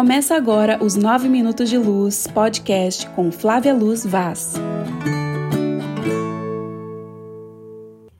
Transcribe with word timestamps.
Começa 0.00 0.34
agora 0.34 0.82
os 0.82 0.96
9 0.96 1.28
Minutos 1.28 1.68
de 1.68 1.76
Luz 1.76 2.26
podcast 2.26 3.06
com 3.10 3.30
Flávia 3.30 3.74
Luz 3.74 4.06
Vaz. 4.06 4.54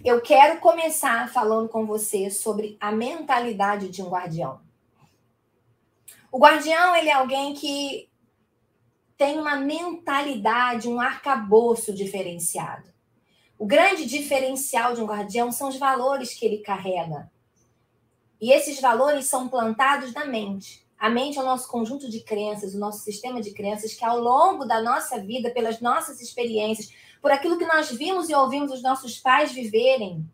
Eu 0.04 0.20
quero 0.20 0.60
começar 0.60 1.32
falando 1.32 1.70
com 1.70 1.86
você 1.86 2.28
sobre 2.28 2.76
a 2.78 2.92
mentalidade 2.92 3.88
de 3.88 4.02
um 4.02 4.10
guardião. 4.10 4.60
O 6.30 6.38
guardião, 6.38 6.94
ele 6.94 7.08
é 7.08 7.14
alguém 7.14 7.54
que 7.54 8.10
tem 9.16 9.38
uma 9.38 9.56
mentalidade, 9.56 10.86
um 10.86 11.00
arcabouço 11.00 11.94
diferenciado. 11.94 12.90
O 13.58 13.64
grande 13.64 14.04
diferencial 14.04 14.92
de 14.94 15.00
um 15.00 15.06
guardião 15.06 15.50
são 15.50 15.70
os 15.70 15.78
valores 15.78 16.34
que 16.34 16.44
ele 16.44 16.58
carrega. 16.58 17.32
E 18.38 18.52
esses 18.52 18.78
valores 18.78 19.24
são 19.24 19.48
plantados 19.48 20.12
na 20.12 20.26
mente. 20.26 20.89
A 21.00 21.08
mente 21.08 21.38
é 21.38 21.42
o 21.42 21.46
nosso 21.46 21.66
conjunto 21.66 22.10
de 22.10 22.20
crenças, 22.20 22.74
o 22.74 22.78
nosso 22.78 23.02
sistema 23.02 23.40
de 23.40 23.52
crenças 23.54 23.94
que 23.94 24.04
ao 24.04 24.20
longo 24.20 24.66
da 24.66 24.82
nossa 24.82 25.18
vida, 25.18 25.50
pelas 25.50 25.80
nossas 25.80 26.20
experiências, 26.20 26.92
por 27.22 27.30
aquilo 27.30 27.56
que 27.56 27.64
nós 27.64 27.90
vimos 27.90 28.28
e 28.28 28.34
ouvimos 28.34 28.70
os 28.70 28.82
nossos 28.82 29.18
pais 29.18 29.50
viverem, 29.50 30.30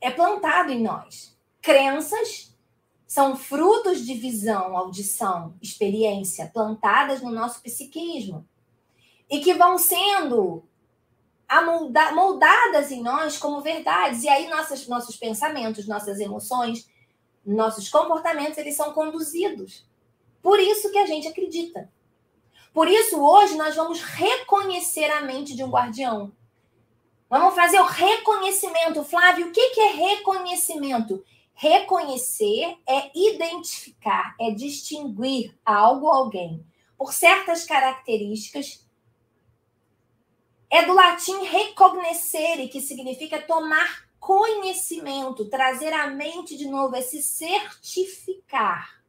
é 0.00 0.12
plantado 0.12 0.70
em 0.70 0.80
nós. 0.80 1.36
Crenças 1.60 2.56
são 3.04 3.34
frutos 3.34 4.06
de 4.06 4.14
visão, 4.14 4.76
audição, 4.76 5.56
experiência 5.60 6.48
plantadas 6.54 7.20
no 7.20 7.32
nosso 7.32 7.60
psiquismo 7.60 8.46
e 9.28 9.40
que 9.40 9.54
vão 9.54 9.76
sendo 9.76 10.62
moldadas 12.14 12.92
em 12.92 13.02
nós 13.02 13.38
como 13.38 13.60
verdades. 13.60 14.22
E 14.22 14.28
aí 14.28 14.48
nossos, 14.48 14.86
nossos 14.86 15.16
pensamentos, 15.16 15.88
nossas 15.88 16.20
emoções, 16.20 16.88
nossos 17.46 17.88
comportamentos, 17.88 18.58
eles 18.58 18.76
são 18.76 18.92
conduzidos. 18.92 19.86
Por 20.42 20.60
isso 20.60 20.90
que 20.90 20.98
a 20.98 21.06
gente 21.06 21.28
acredita. 21.28 21.90
Por 22.72 22.88
isso, 22.88 23.20
hoje, 23.20 23.56
nós 23.56 23.76
vamos 23.76 24.02
reconhecer 24.02 25.10
a 25.10 25.20
mente 25.20 25.54
de 25.54 25.62
um 25.62 25.70
guardião. 25.70 26.32
Vamos 27.30 27.54
fazer 27.54 27.80
o 27.80 27.84
reconhecimento. 27.86 29.04
Flávio, 29.04 29.48
o 29.48 29.52
que 29.52 29.80
é 29.80 29.92
reconhecimento? 29.92 31.24
Reconhecer 31.54 32.76
é 32.86 33.10
identificar, 33.14 34.34
é 34.40 34.50
distinguir 34.50 35.56
algo 35.64 36.06
ou 36.06 36.12
alguém 36.12 36.66
por 36.98 37.12
certas 37.12 37.64
características. 37.64 38.84
É 40.68 40.84
do 40.84 40.92
latim 40.92 41.44
recognoscere, 41.44 42.68
que 42.68 42.80
significa 42.80 43.40
tomar 43.40 44.03
conhecimento, 44.24 45.50
trazer 45.50 45.92
à 45.92 46.06
mente 46.06 46.56
de 46.56 46.66
novo, 46.66 46.96
é 46.96 47.02
se 47.02 47.22
certificar. 47.22 49.02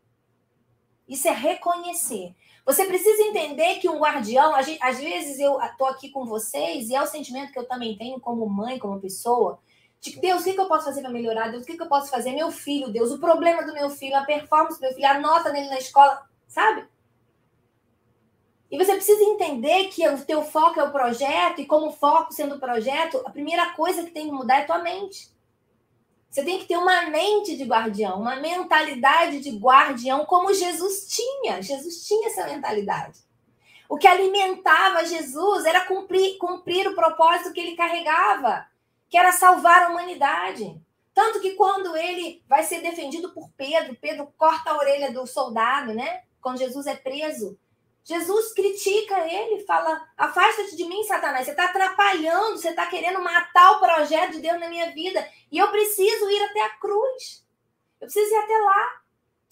Isso 1.08 1.30
é 1.30 1.32
reconhecer. 1.32 2.36
Você 2.66 2.84
precisa 2.86 3.24
entender 3.24 3.76
que 3.76 3.88
um 3.88 4.00
guardião, 4.00 4.54
às 4.54 5.00
vezes 5.00 5.40
eu 5.40 5.58
estou 5.62 5.88
aqui 5.88 6.10
com 6.10 6.26
vocês, 6.26 6.90
e 6.90 6.96
é 6.96 7.02
o 7.02 7.08
sentimento 7.08 7.54
que 7.54 7.60
eu 7.60 7.66
também 7.66 7.98
tenho 7.98 8.20
como 8.20 8.46
mãe, 8.50 8.78
como 8.78 9.00
pessoa, 9.00 9.60
de 10.02 10.20
Deus, 10.20 10.42
o 10.42 10.44
que, 10.44 10.60
eu 10.60 10.68
posso 10.68 10.84
fazer 10.84 11.02
para 11.02 11.10
melhorar? 11.10 11.48
Deus, 11.48 11.64
o 11.64 11.66
que, 11.66 11.82
eu 11.82 11.88
posso 11.88 12.12
fazer? 12.12 12.34
Meu 12.34 12.52
filho, 12.52 12.92
Deus, 12.92 13.10
o 13.10 13.18
problema 13.18 13.64
do 13.64 13.74
meu 13.74 13.90
filho, 13.90 14.18
a 14.18 14.26
performance 14.26 14.78
do 14.78 14.82
meu 14.82 14.94
filho, 14.94 15.08
a 15.08 15.20
nota 15.20 15.50
dele 15.50 15.70
na 15.70 15.78
escola, 15.78 16.28
sabe? 16.46 16.86
E 18.72 18.78
você 18.78 18.94
precisa 18.94 19.24
entender 19.24 19.90
que 19.90 20.08
o 20.08 20.26
teu 20.26 20.44
foco 20.44 20.80
é 20.80 20.84
o 20.84 20.92
projeto, 20.92 21.62
e 21.62 21.66
como 21.66 21.92
foco 21.92 22.34
sendo 22.34 22.56
o 22.56 22.60
projeto, 22.60 23.22
a 23.26 23.30
primeira 23.30 23.72
coisa 23.74 24.04
que 24.04 24.12
tem 24.12 24.28
que 24.28 24.32
mudar 24.32 24.60
é 24.60 24.66
tua 24.66 24.80
mente. 24.80 25.30
Você 26.30 26.44
tem 26.44 26.60
que 26.60 26.66
ter 26.66 26.76
uma 26.76 27.04
mente 27.04 27.56
de 27.56 27.64
guardião, 27.64 28.20
uma 28.20 28.36
mentalidade 28.36 29.40
de 29.40 29.52
guardião, 29.52 30.26
como 30.26 30.54
Jesus 30.54 31.08
tinha. 31.08 31.62
Jesus 31.62 32.06
tinha 32.06 32.28
essa 32.28 32.46
mentalidade. 32.46 33.20
O 33.88 33.98
que 33.98 34.08
alimentava 34.08 35.06
Jesus 35.06 35.64
era 35.64 35.86
cumprir, 35.86 36.38
cumprir 36.38 36.88
o 36.88 36.96
propósito 36.96 37.54
que 37.54 37.60
ele 37.60 37.76
carregava 37.76 38.68
que 39.10 39.18
era 39.18 39.32
salvar 39.32 39.84
a 39.84 39.90
humanidade. 39.90 40.78
Tanto 41.14 41.40
que 41.40 41.52
quando 41.52 41.96
ele 41.96 42.44
vai 42.50 42.64
ser 42.64 42.82
defendido 42.82 43.32
por 43.32 43.50
Pedro, 43.56 43.96
Pedro 43.96 44.28
corta 44.38 44.72
a 44.72 44.78
orelha 44.78 45.12
do 45.12 45.26
soldado, 45.26 45.94
né? 45.94 46.24
Quando 46.42 46.58
Jesus 46.58 46.86
é 46.86 46.96
preso, 46.96 47.58
Jesus 48.06 48.54
critica 48.54 49.20
ele, 49.28 49.66
fala: 49.66 50.08
Afasta-te 50.16 50.76
de 50.76 50.86
mim, 50.86 51.04
Satanás. 51.04 51.44
Você 51.44 51.52
está 51.52 51.66
atrapalhando, 51.66 52.56
você 52.56 52.70
está 52.70 52.86
querendo 52.86 53.20
matar 53.20 53.72
o 53.72 53.80
projeto 53.80 54.34
de 54.34 54.42
Deus 54.42 54.60
na 54.60 54.70
minha 54.70 54.92
vida. 54.92 55.28
E 55.52 55.58
eu 55.58 55.72
preciso 55.72 56.30
ir 56.30 56.44
até 56.44 56.62
a 56.62 56.78
cruz. 56.78 57.44
Eu 58.00 58.06
preciso 58.06 58.32
ir 58.32 58.38
até 58.38 58.58
lá. 58.60 59.02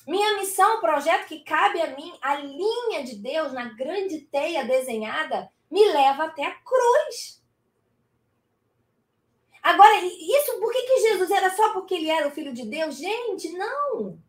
Minha 0.07 0.37
missão, 0.37 0.77
o 0.77 0.81
projeto 0.81 1.25
que 1.27 1.43
cabe 1.43 1.81
a 1.81 1.95
mim, 1.95 2.13
a 2.21 2.35
linha 2.35 3.03
de 3.03 3.15
Deus 3.15 3.53
na 3.53 3.73
grande 3.73 4.21
teia 4.21 4.65
desenhada, 4.65 5.49
me 5.71 5.83
leva 5.85 6.25
até 6.25 6.45
a 6.45 6.53
cruz. 6.53 7.41
Agora, 9.63 9.95
isso, 10.03 10.59
por 10.59 10.71
que, 10.71 10.81
que 10.83 11.09
Jesus 11.09 11.31
era 11.31 11.49
só 11.55 11.73
porque 11.73 11.95
ele 11.95 12.09
era 12.09 12.27
o 12.27 12.31
filho 12.31 12.53
de 12.53 12.65
Deus? 12.65 12.97
Gente, 12.97 13.49
não. 13.53 14.21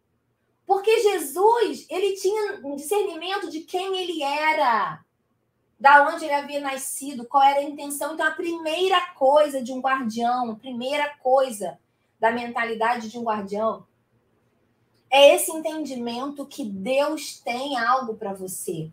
Porque 0.66 1.00
Jesus, 1.00 1.86
ele 1.90 2.14
tinha 2.16 2.60
um 2.64 2.74
discernimento 2.74 3.50
de 3.50 3.60
quem 3.60 3.98
ele 3.98 4.22
era, 4.22 5.04
da 5.78 6.08
onde 6.08 6.24
ele 6.24 6.34
havia 6.34 6.60
nascido, 6.60 7.26
qual 7.26 7.42
era 7.42 7.60
a 7.60 7.64
intenção. 7.64 8.14
Então, 8.14 8.26
a 8.26 8.30
primeira 8.30 9.00
coisa 9.14 9.62
de 9.62 9.72
um 9.72 9.80
guardião, 9.80 10.50
a 10.50 10.56
primeira 10.56 11.14
coisa 11.16 11.78
da 12.18 12.30
mentalidade 12.30 13.10
de 13.10 13.18
um 13.18 13.24
guardião 13.24 13.86
é 15.10 15.34
esse 15.34 15.52
entendimento 15.52 16.46
que 16.46 16.64
Deus 16.64 17.38
tem 17.38 17.76
algo 17.76 18.16
para 18.16 18.32
você. 18.32 18.90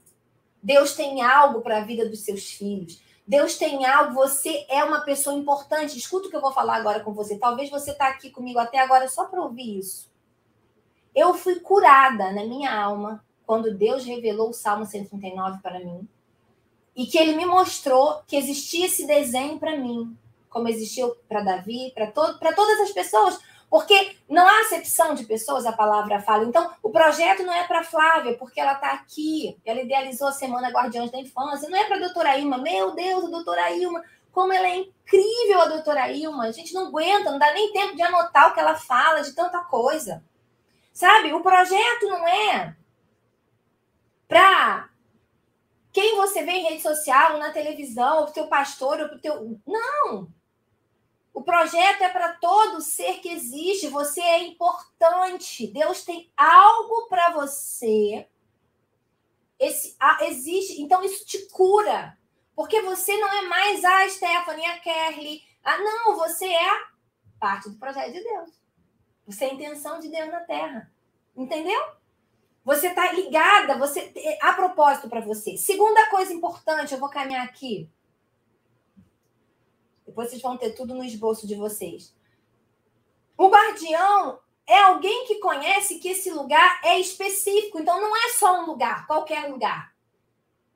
Deus 0.61 0.93
tem 0.93 1.23
algo 1.23 1.61
para 1.61 1.77
a 1.77 1.83
vida 1.83 2.07
dos 2.07 2.19
seus 2.19 2.51
filhos. 2.51 3.01
Deus 3.25 3.57
tem 3.57 3.85
algo, 3.85 4.13
você 4.13 4.65
é 4.69 4.83
uma 4.83 4.99
pessoa 5.01 5.35
importante. 5.35 5.97
Escuta 5.97 6.27
o 6.27 6.29
que 6.29 6.35
eu 6.35 6.41
vou 6.41 6.51
falar 6.51 6.75
agora 6.75 6.99
com 6.99 7.13
você. 7.13 7.37
Talvez 7.37 7.69
você 7.69 7.91
está 7.91 8.07
aqui 8.07 8.29
comigo 8.29 8.59
até 8.59 8.79
agora 8.79 9.07
só 9.07 9.25
para 9.25 9.41
ouvir 9.41 9.79
isso. 9.79 10.10
Eu 11.13 11.33
fui 11.33 11.59
curada 11.59 12.31
na 12.31 12.45
minha 12.45 12.73
alma 12.73 13.23
quando 13.45 13.75
Deus 13.75 14.05
revelou 14.05 14.49
o 14.49 14.53
Salmo 14.53 14.85
139 14.85 15.61
para 15.61 15.79
mim 15.79 16.07
e 16.95 17.05
que 17.05 17.17
ele 17.17 17.35
me 17.35 17.45
mostrou 17.45 18.21
que 18.27 18.35
existia 18.35 18.85
esse 18.85 19.05
desenho 19.05 19.59
para 19.59 19.77
mim, 19.77 20.15
como 20.49 20.67
existiu 20.67 21.15
para 21.27 21.41
Davi, 21.41 21.91
para 21.93 22.07
todas 22.11 22.79
as 22.81 22.91
pessoas. 22.91 23.39
Porque 23.69 24.17
não 24.27 24.45
há 24.45 24.61
acepção 24.61 25.15
de 25.15 25.23
pessoas, 25.23 25.65
a 25.65 25.71
palavra 25.71 26.19
fala. 26.19 26.43
Então, 26.43 26.69
o 26.83 26.89
projeto 26.89 27.43
não 27.43 27.53
é 27.53 27.65
para 27.65 27.85
Flávia, 27.85 28.37
porque 28.37 28.59
ela 28.59 28.73
está 28.73 28.91
aqui. 28.91 29.57
Ela 29.65 29.81
idealizou 29.81 30.27
a 30.27 30.33
Semana 30.33 30.69
Guardiões 30.69 31.09
da 31.09 31.17
Infância. 31.17 31.69
Não 31.69 31.77
é 31.77 31.85
para 31.85 31.95
a 31.95 31.99
doutora 32.01 32.37
Ilma. 32.37 32.57
Meu 32.57 32.91
Deus, 32.91 33.23
a 33.23 33.29
doutora 33.29 33.71
Ilma, 33.71 34.03
como 34.33 34.51
ela 34.51 34.67
é 34.67 34.75
incrível, 34.75 35.61
a 35.61 35.69
doutora 35.69 36.11
Ilma. 36.11 36.47
A 36.47 36.51
gente 36.51 36.73
não 36.73 36.87
aguenta, 36.87 37.31
não 37.31 37.39
dá 37.39 37.53
nem 37.53 37.71
tempo 37.71 37.95
de 37.95 38.01
anotar 38.01 38.51
o 38.51 38.53
que 38.53 38.59
ela 38.59 38.75
fala, 38.75 39.21
de 39.21 39.31
tanta 39.31 39.59
coisa. 39.59 40.21
Sabe? 40.93 41.33
O 41.33 41.41
projeto 41.41 42.07
não 42.07 42.27
é 42.27 42.75
para 44.27 44.89
quem 45.91 46.15
você 46.15 46.43
vê 46.43 46.51
em 46.51 46.63
rede 46.63 46.81
social, 46.81 47.37
na 47.37 47.51
televisão, 47.51 48.23
o 48.23 48.31
teu 48.31 48.47
pastor, 48.47 48.99
o 49.01 49.19
teu. 49.19 49.59
Não! 49.65 50.31
O 51.33 51.43
projeto 51.43 52.01
é 52.01 52.09
para 52.09 52.33
todo 52.35 52.81
ser 52.81 53.19
que 53.19 53.29
existe. 53.29 53.87
Você 53.87 54.21
é 54.21 54.43
importante. 54.43 55.67
Deus 55.67 56.03
tem 56.03 56.31
algo 56.35 57.07
para 57.07 57.31
você. 57.31 58.27
Esse, 59.59 59.95
existe. 60.21 60.81
Então, 60.81 61.03
isso 61.03 61.25
te 61.25 61.49
cura. 61.49 62.17
Porque 62.55 62.81
você 62.81 63.17
não 63.17 63.29
é 63.29 63.41
mais 63.43 63.83
a 63.83 64.09
Stephanie, 64.09 64.65
a 64.65 64.79
Kerly. 64.79 65.41
Ah, 65.63 65.77
não, 65.77 66.15
você 66.17 66.45
é 66.45 66.83
parte 67.39 67.69
do 67.69 67.77
projeto 67.77 68.11
de 68.11 68.23
Deus. 68.23 68.60
Você 69.25 69.45
é 69.45 69.49
a 69.49 69.53
intenção 69.53 69.99
de 69.99 70.09
Deus 70.09 70.29
na 70.29 70.41
Terra. 70.41 70.91
Entendeu? 71.35 71.79
Você 72.63 72.87
está 72.87 73.11
ligada, 73.11 73.77
você 73.77 74.13
há 74.41 74.53
propósito 74.53 75.09
para 75.09 75.21
você. 75.21 75.57
Segunda 75.57 76.09
coisa 76.09 76.31
importante, 76.31 76.93
eu 76.93 76.99
vou 76.99 77.09
caminhar 77.09 77.45
aqui. 77.45 77.89
Depois 80.05 80.29
vocês 80.29 80.41
vão 80.41 80.57
ter 80.57 80.71
tudo 80.71 80.93
no 80.93 81.03
esboço 81.03 81.47
de 81.47 81.55
vocês. 81.55 82.13
O 83.37 83.49
guardião 83.49 84.39
é 84.67 84.77
alguém 84.83 85.25
que 85.25 85.39
conhece 85.39 85.99
que 85.99 86.09
esse 86.09 86.29
lugar 86.29 86.79
é 86.83 86.99
específico. 86.99 87.79
Então, 87.79 87.99
não 87.99 88.15
é 88.15 88.29
só 88.29 88.61
um 88.61 88.65
lugar, 88.67 89.07
qualquer 89.07 89.49
lugar. 89.49 89.95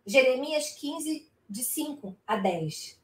Jeremias 0.06 0.72
15, 0.72 1.30
de 1.50 1.64
5 1.64 2.18
a 2.26 2.38
10. 2.38 3.00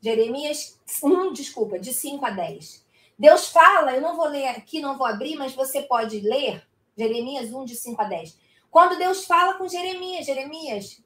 Jeremias 0.00 0.80
1, 1.02 1.32
desculpa, 1.32 1.78
de 1.78 1.92
5 1.92 2.24
a 2.24 2.30
10. 2.30 2.83
Deus 3.18 3.48
fala, 3.48 3.94
eu 3.94 4.00
não 4.00 4.16
vou 4.16 4.26
ler 4.26 4.48
aqui, 4.48 4.80
não 4.80 4.98
vou 4.98 5.06
abrir, 5.06 5.36
mas 5.36 5.54
você 5.54 5.82
pode 5.82 6.20
ler 6.20 6.62
Jeremias 6.96 7.52
1, 7.52 7.64
de 7.64 7.74
5 7.74 8.02
a 8.02 8.04
10. 8.04 8.38
Quando 8.70 8.98
Deus 8.98 9.24
fala 9.24 9.54
com 9.54 9.68
Jeremias, 9.68 10.26
Jeremias, 10.26 11.04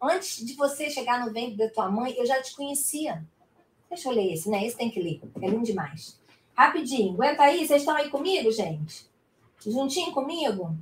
Antes 0.00 0.44
de 0.44 0.54
você 0.54 0.90
chegar 0.90 1.24
no 1.24 1.32
ventre 1.32 1.56
da 1.56 1.70
tua 1.70 1.90
mãe, 1.90 2.14
eu 2.16 2.26
já 2.26 2.40
te 2.42 2.54
conhecia. 2.54 3.24
Deixa 3.88 4.08
eu 4.08 4.14
ler 4.14 4.32
esse, 4.32 4.48
né? 4.48 4.64
Esse 4.64 4.76
tem 4.76 4.90
que 4.90 5.00
ler. 5.00 5.20
É 5.40 5.48
lindo 5.48 5.64
demais. 5.64 6.20
Rapidinho, 6.54 7.14
aguenta 7.14 7.42
aí. 7.42 7.66
Vocês 7.66 7.82
estão 7.82 7.96
aí 7.96 8.10
comigo, 8.10 8.50
gente? 8.50 9.06
juntinho 9.66 10.12
comigo? 10.12 10.76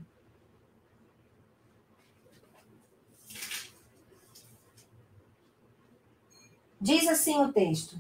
Diz 6.81 7.09
assim 7.09 7.39
o 7.39 7.53
texto. 7.53 7.99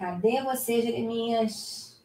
Cadê 0.00 0.42
você, 0.42 0.80
Jeremias? 0.80 2.02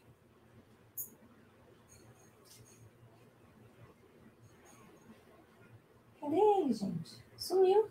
Cadê 6.20 6.36
ele, 6.36 6.74
gente? 6.74 7.16
Sumiu. 7.38 7.90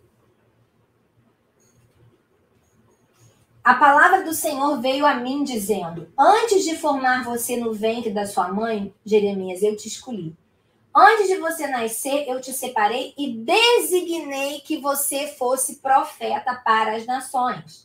A 3.63 3.73
palavra 3.73 4.23
do 4.23 4.31
Senhor 4.31 4.79
veio 4.79 5.07
a 5.07 5.15
mim 5.15 5.43
dizendo: 5.43 6.13
Antes 6.15 6.63
de 6.63 6.77
formar 6.77 7.23
você 7.23 7.57
no 7.57 7.73
ventre 7.73 8.11
da 8.11 8.27
sua 8.27 8.53
mãe, 8.53 8.93
Jeremias, 9.03 9.63
eu 9.63 9.75
te 9.75 9.87
escolhi. 9.87 10.37
Antes 10.95 11.27
de 11.27 11.37
você 11.37 11.65
nascer, 11.65 12.29
eu 12.29 12.39
te 12.39 12.53
separei 12.53 13.15
e 13.17 13.33
designei 13.37 14.59
que 14.59 14.77
você 14.77 15.29
fosse 15.29 15.77
profeta 15.77 16.53
para 16.63 16.95
as 16.95 17.07
nações. 17.07 17.84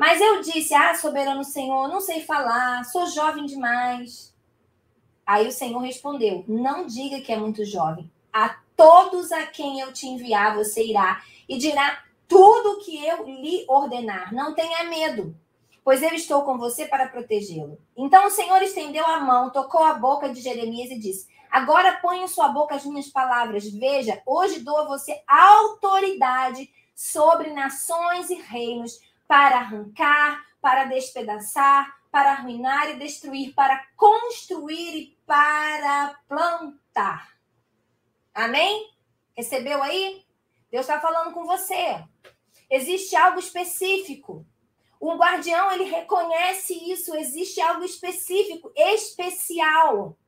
Mas 0.00 0.18
eu 0.18 0.40
disse: 0.40 0.72
Ah, 0.72 0.94
soberano 0.94 1.44
Senhor, 1.44 1.86
não 1.86 2.00
sei 2.00 2.22
falar, 2.22 2.86
sou 2.86 3.06
jovem 3.06 3.44
demais. 3.44 4.34
Aí 5.26 5.46
o 5.46 5.52
Senhor 5.52 5.78
respondeu: 5.80 6.42
Não 6.48 6.86
diga 6.86 7.20
que 7.20 7.30
é 7.30 7.36
muito 7.36 7.66
jovem. 7.66 8.10
A 8.32 8.56
todos 8.74 9.30
a 9.30 9.44
quem 9.44 9.78
eu 9.78 9.92
te 9.92 10.06
enviar, 10.06 10.56
você 10.56 10.82
irá 10.82 11.22
e 11.46 11.58
dirá 11.58 12.02
tudo 12.26 12.78
que 12.82 12.96
eu 13.06 13.24
lhe 13.24 13.66
ordenar. 13.68 14.32
Não 14.32 14.54
tenha 14.54 14.84
medo, 14.84 15.36
pois 15.84 16.02
eu 16.02 16.14
estou 16.14 16.44
com 16.44 16.56
você 16.56 16.86
para 16.86 17.06
protegê-lo. 17.06 17.78
Então 17.94 18.26
o 18.26 18.30
Senhor 18.30 18.62
estendeu 18.62 19.04
a 19.04 19.20
mão, 19.20 19.50
tocou 19.50 19.84
a 19.84 19.92
boca 19.92 20.30
de 20.30 20.40
Jeremias 20.40 20.90
e 20.90 20.98
disse: 20.98 21.28
Agora 21.50 21.98
põe 22.00 22.22
em 22.22 22.26
sua 22.26 22.48
boca 22.48 22.74
as 22.74 22.86
minhas 22.86 23.08
palavras. 23.08 23.68
Veja, 23.68 24.22
hoje 24.24 24.60
dou 24.60 24.78
a 24.78 24.86
você 24.86 25.22
autoridade 25.28 26.70
sobre 26.94 27.50
nações 27.50 28.30
e 28.30 28.36
reinos 28.36 28.98
para 29.30 29.58
arrancar, 29.58 30.44
para 30.60 30.86
despedaçar, 30.86 32.00
para 32.10 32.32
arruinar 32.32 32.90
e 32.90 32.98
destruir, 32.98 33.54
para 33.54 33.86
construir 33.94 34.96
e 34.96 35.18
para 35.24 36.18
plantar. 36.26 37.38
Amém? 38.34 38.90
Recebeu 39.32 39.80
aí? 39.84 40.26
Deus 40.68 40.84
está 40.84 41.00
falando 41.00 41.32
com 41.32 41.44
você. 41.44 42.04
Existe 42.68 43.14
algo 43.14 43.38
específico. 43.38 44.44
O 44.98 45.14
guardião, 45.14 45.70
ele 45.70 45.84
reconhece 45.84 46.74
isso. 46.90 47.14
Existe 47.14 47.60
algo 47.60 47.84
específico, 47.84 48.72
especial. 48.74 50.18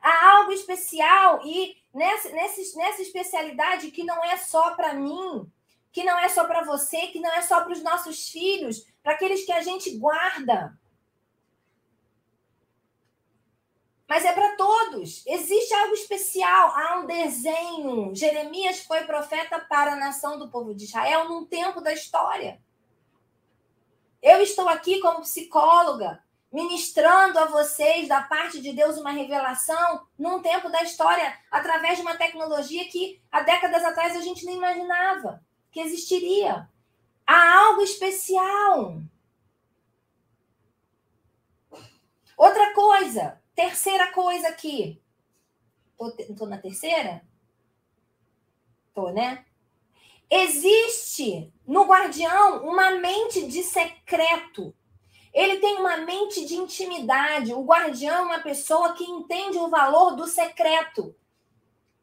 Há 0.00 0.38
algo 0.38 0.50
especial 0.50 1.40
e 1.46 1.76
nessa, 1.94 2.30
nessa, 2.30 2.60
nessa 2.78 3.00
especialidade 3.00 3.92
que 3.92 4.02
não 4.02 4.24
é 4.24 4.36
só 4.38 4.74
para 4.74 4.92
mim, 4.92 5.48
que 5.94 6.02
não 6.02 6.18
é 6.18 6.28
só 6.28 6.44
para 6.44 6.64
você, 6.64 7.06
que 7.06 7.20
não 7.20 7.32
é 7.32 7.40
só 7.40 7.62
para 7.62 7.72
os 7.72 7.80
nossos 7.80 8.28
filhos, 8.28 8.84
para 9.00 9.12
aqueles 9.12 9.46
que 9.46 9.52
a 9.52 9.62
gente 9.62 9.96
guarda. 9.96 10.76
Mas 14.08 14.24
é 14.24 14.32
para 14.32 14.56
todos. 14.56 15.24
Existe 15.24 15.72
algo 15.72 15.94
especial. 15.94 16.72
Há 16.74 16.98
um 16.98 17.06
desenho. 17.06 18.12
Jeremias 18.12 18.80
foi 18.80 19.04
profeta 19.04 19.60
para 19.60 19.92
a 19.92 19.96
nação 19.96 20.36
do 20.36 20.50
povo 20.50 20.74
de 20.74 20.82
Israel 20.82 21.28
num 21.28 21.46
tempo 21.46 21.80
da 21.80 21.92
história. 21.92 22.60
Eu 24.20 24.40
estou 24.42 24.68
aqui 24.68 24.98
como 24.98 25.20
psicóloga, 25.20 26.20
ministrando 26.52 27.38
a 27.38 27.44
vocês 27.44 28.08
da 28.08 28.20
parte 28.20 28.60
de 28.60 28.72
Deus 28.72 28.98
uma 28.98 29.12
revelação 29.12 30.08
num 30.18 30.42
tempo 30.42 30.68
da 30.68 30.82
história, 30.82 31.38
através 31.52 31.98
de 31.98 32.02
uma 32.02 32.16
tecnologia 32.16 32.84
que 32.88 33.22
há 33.30 33.42
décadas 33.42 33.84
atrás 33.84 34.16
a 34.16 34.20
gente 34.20 34.44
nem 34.44 34.56
imaginava 34.56 35.40
que 35.74 35.80
existiria. 35.80 36.66
Há 37.26 37.58
algo 37.58 37.82
especial. 37.82 39.02
Outra 42.36 42.72
coisa, 42.72 43.38
Terceira 43.54 44.10
coisa 44.10 44.48
aqui. 44.48 45.00
Tô, 45.96 46.10
tô 46.34 46.46
na 46.46 46.58
terceira? 46.58 47.24
Tô, 48.92 49.10
né? 49.10 49.44
Existe 50.28 51.52
no 51.66 51.84
guardião 51.84 52.64
uma 52.64 52.92
mente 52.92 53.46
de 53.46 53.62
secreto. 53.62 54.74
Ele 55.32 55.58
tem 55.58 55.76
uma 55.76 55.98
mente 55.98 56.44
de 56.44 56.56
intimidade. 56.56 57.54
O 57.54 57.64
guardião 57.64 58.16
é 58.16 58.22
uma 58.22 58.40
pessoa 58.40 58.94
que 58.94 59.04
entende 59.04 59.56
o 59.58 59.70
valor 59.70 60.16
do 60.16 60.26
secreto. 60.26 61.14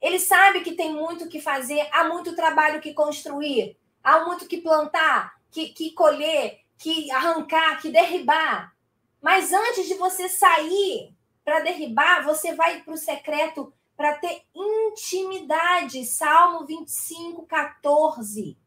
Ele 0.01 0.19
sabe 0.19 0.61
que 0.61 0.73
tem 0.73 0.93
muito 0.93 1.29
que 1.29 1.39
fazer, 1.39 1.87
há 1.91 2.05
muito 2.05 2.35
trabalho 2.35 2.81
que 2.81 2.93
construir, 2.93 3.77
há 4.03 4.25
muito 4.25 4.47
que 4.47 4.57
plantar, 4.57 5.39
que, 5.51 5.69
que 5.69 5.91
colher, 5.91 6.61
que 6.77 7.11
arrancar, 7.11 7.79
que 7.79 7.89
derribar. 7.89 8.75
Mas 9.21 9.53
antes 9.53 9.87
de 9.87 9.93
você 9.93 10.27
sair 10.27 11.13
para 11.45 11.59
derribar, 11.59 12.23
você 12.23 12.55
vai 12.55 12.81
para 12.81 12.93
o 12.93 12.97
secreto 12.97 13.71
para 13.95 14.15
ter 14.15 14.41
intimidade. 14.55 16.03
Salmo 16.05 16.65
25, 16.65 17.45
14. 17.45 18.57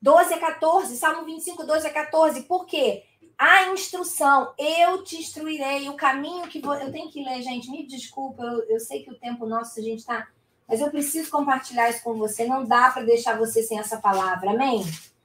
12 0.00 0.34
a 0.34 0.38
14, 0.38 0.96
Salmo 0.96 1.24
25, 1.26 1.66
12 1.66 1.86
a 1.86 1.92
14. 1.92 2.42
Por 2.44 2.64
quê? 2.64 3.04
A 3.38 3.68
instrução, 3.68 4.52
eu 4.58 5.04
te 5.04 5.16
instruirei, 5.16 5.88
o 5.88 5.94
caminho 5.94 6.48
que 6.48 6.60
vou. 6.60 6.74
Eu 6.74 6.90
tenho 6.90 7.08
que 7.08 7.22
ler, 7.22 7.40
gente, 7.40 7.70
me 7.70 7.86
desculpa, 7.86 8.42
eu, 8.42 8.64
eu 8.64 8.80
sei 8.80 9.04
que 9.04 9.12
o 9.12 9.18
tempo 9.18 9.46
nosso 9.46 9.78
a 9.78 9.82
gente 9.82 10.00
está. 10.00 10.26
Mas 10.66 10.80
eu 10.80 10.90
preciso 10.90 11.30
compartilhar 11.30 11.88
isso 11.88 12.02
com 12.02 12.14
você. 12.14 12.44
Não 12.44 12.64
dá 12.64 12.90
para 12.90 13.04
deixar 13.04 13.38
você 13.38 13.62
sem 13.62 13.78
essa 13.78 13.98
palavra, 13.98 14.50
amém? 14.50 14.82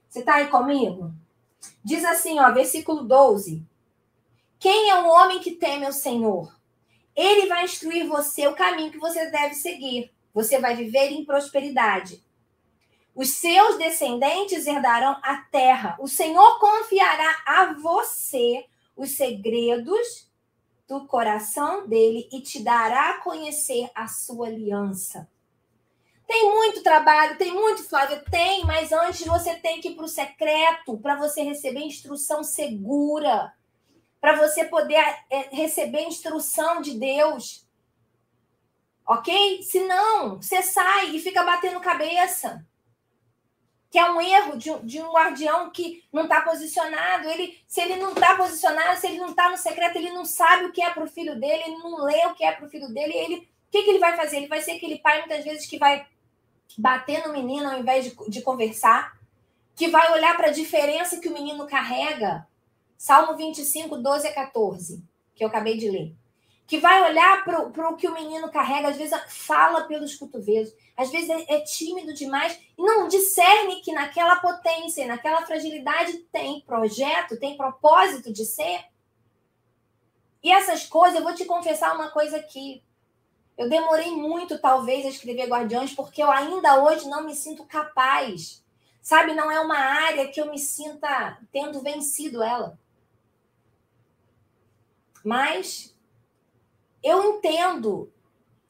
Você 0.07 0.19
está 0.19 0.35
aí 0.35 0.47
comigo? 0.47 1.11
Diz 1.83 2.05
assim, 2.05 2.39
ó, 2.39 2.51
versículo 2.51 3.03
12. 3.03 3.65
Quem 4.59 4.91
é 4.91 5.01
o 5.01 5.07
homem 5.07 5.39
que 5.39 5.55
teme 5.55 5.87
o 5.87 5.91
Senhor? 5.91 6.55
Ele 7.15 7.47
vai 7.47 7.65
instruir 7.65 8.07
você 8.07 8.47
o 8.47 8.55
caminho 8.55 8.91
que 8.91 8.99
você 8.99 9.29
deve 9.31 9.55
seguir. 9.55 10.11
Você 10.33 10.59
vai 10.59 10.75
viver 10.75 11.09
em 11.09 11.25
prosperidade. 11.25 12.23
Os 13.15 13.29
seus 13.29 13.77
descendentes 13.77 14.65
herdarão 14.65 15.17
a 15.21 15.37
terra. 15.51 15.97
O 15.99 16.07
Senhor 16.07 16.59
confiará 16.59 17.43
a 17.45 17.73
você 17.73 18.65
os 18.95 19.15
segredos 19.15 20.31
do 20.87 21.05
coração 21.05 21.87
dele 21.87 22.27
e 22.31 22.41
te 22.41 22.61
dará 22.61 23.11
a 23.11 23.21
conhecer 23.21 23.89
a 23.93 24.07
sua 24.07 24.47
aliança. 24.47 25.29
Tem 26.27 26.49
muito 26.51 26.81
trabalho, 26.81 27.37
tem 27.37 27.53
muito, 27.53 27.83
Flávia? 27.83 28.23
Tem, 28.31 28.65
mas 28.65 28.91
antes 28.91 29.25
você 29.25 29.55
tem 29.55 29.79
que 29.79 29.89
ir 29.89 29.95
para 29.95 30.05
o 30.05 30.07
secreto 30.07 30.97
para 30.97 31.15
você 31.15 31.43
receber 31.43 31.81
instrução 31.81 32.43
segura 32.43 33.53
para 34.23 34.37
você 34.37 34.63
poder 34.63 34.95
é, 35.29 35.49
receber 35.51 36.03
instrução 36.03 36.81
de 36.81 36.97
Deus. 36.97 37.67
Ok? 39.05 39.61
Se 39.63 39.81
não, 39.81 40.41
você 40.41 40.61
sai 40.61 41.09
e 41.09 41.19
fica 41.19 41.43
batendo 41.43 41.81
cabeça. 41.81 42.65
Que 43.93 43.99
é 43.99 44.09
um 44.09 44.19
erro 44.19 44.57
de, 44.57 44.73
de 44.79 44.99
um 44.99 45.11
guardião 45.11 45.69
que 45.69 46.03
não 46.11 46.23
está 46.23 46.41
posicionado. 46.41 47.29
Ele, 47.29 47.59
se 47.67 47.79
ele 47.79 47.97
não 47.97 48.13
está 48.13 48.35
posicionado, 48.35 48.99
se 48.99 49.05
ele 49.05 49.19
não 49.19 49.29
está 49.29 49.51
no 49.51 49.57
secreto, 49.57 49.97
ele 49.97 50.09
não 50.09 50.25
sabe 50.25 50.65
o 50.65 50.71
que 50.71 50.81
é 50.81 50.89
para 50.89 51.03
o 51.03 51.07
filho 51.07 51.39
dele, 51.39 51.61
ele 51.67 51.77
não 51.77 52.03
lê 52.03 52.25
o 52.25 52.33
que 52.33 52.43
é 52.43 52.51
para 52.51 52.65
o 52.65 52.69
filho 52.69 52.89
dele. 52.89 53.13
Ele, 53.13 53.35
o 53.35 53.71
que, 53.71 53.83
que 53.83 53.91
ele 53.91 53.99
vai 53.99 54.17
fazer? 54.17 54.37
Ele 54.37 54.47
vai 54.47 54.61
ser 54.61 54.71
aquele 54.71 54.97
pai, 54.97 55.19
muitas 55.19 55.43
vezes, 55.43 55.67
que 55.67 55.77
vai 55.77 56.07
bater 56.75 57.27
no 57.27 57.33
menino 57.33 57.69
ao 57.69 57.79
invés 57.79 58.05
de, 58.05 58.29
de 58.29 58.41
conversar, 58.41 59.15
que 59.75 59.87
vai 59.87 60.11
olhar 60.11 60.35
para 60.35 60.47
a 60.47 60.51
diferença 60.51 61.19
que 61.19 61.29
o 61.29 61.33
menino 61.33 61.67
carrega 61.67 62.47
Salmo 62.97 63.37
25, 63.37 63.97
12 63.97 64.27
a 64.27 64.33
14, 64.33 65.03
que 65.35 65.43
eu 65.43 65.49
acabei 65.49 65.77
de 65.77 65.91
ler. 65.91 66.15
Que 66.65 66.79
vai 66.79 67.03
olhar 67.09 67.43
para 67.43 67.89
o 67.89 67.95
que 67.95 68.07
o 68.07 68.13
menino 68.13 68.49
carrega, 68.49 68.89
às 68.89 68.97
vezes 68.97 69.17
fala 69.27 69.83
pelos 69.83 70.15
cotovelos, 70.15 70.73
às 70.95 71.11
vezes 71.11 71.29
é, 71.29 71.55
é 71.55 71.61
tímido 71.61 72.13
demais 72.13 72.57
e 72.77 72.81
não 72.81 73.07
discerne 73.07 73.81
que 73.81 73.91
naquela 73.91 74.37
potência, 74.37 75.07
naquela 75.07 75.45
fragilidade 75.45 76.19
tem 76.31 76.61
projeto, 76.61 77.39
tem 77.39 77.57
propósito 77.57 78.31
de 78.31 78.45
ser. 78.45 78.85
E 80.41 80.51
essas 80.51 80.85
coisas, 80.85 81.19
eu 81.19 81.23
vou 81.23 81.33
te 81.33 81.45
confessar 81.45 81.95
uma 81.95 82.09
coisa 82.09 82.37
aqui. 82.37 82.83
Eu 83.57 83.69
demorei 83.69 84.11
muito, 84.11 84.59
talvez, 84.59 85.05
a 85.05 85.09
escrever 85.09 85.47
Guardiões, 85.47 85.93
porque 85.93 86.21
eu 86.21 86.29
ainda 86.29 86.83
hoje 86.83 87.07
não 87.07 87.23
me 87.23 87.35
sinto 87.35 87.63
capaz. 87.65 88.63
Sabe, 89.01 89.33
não 89.33 89.51
é 89.51 89.59
uma 89.59 89.77
área 89.77 90.27
que 90.29 90.39
eu 90.39 90.49
me 90.49 90.59
sinta 90.59 91.37
tendo 91.51 91.81
vencido 91.81 92.41
ela. 92.41 92.77
Mas 95.23 95.92
eu 97.03 97.23
entendo 97.35 98.11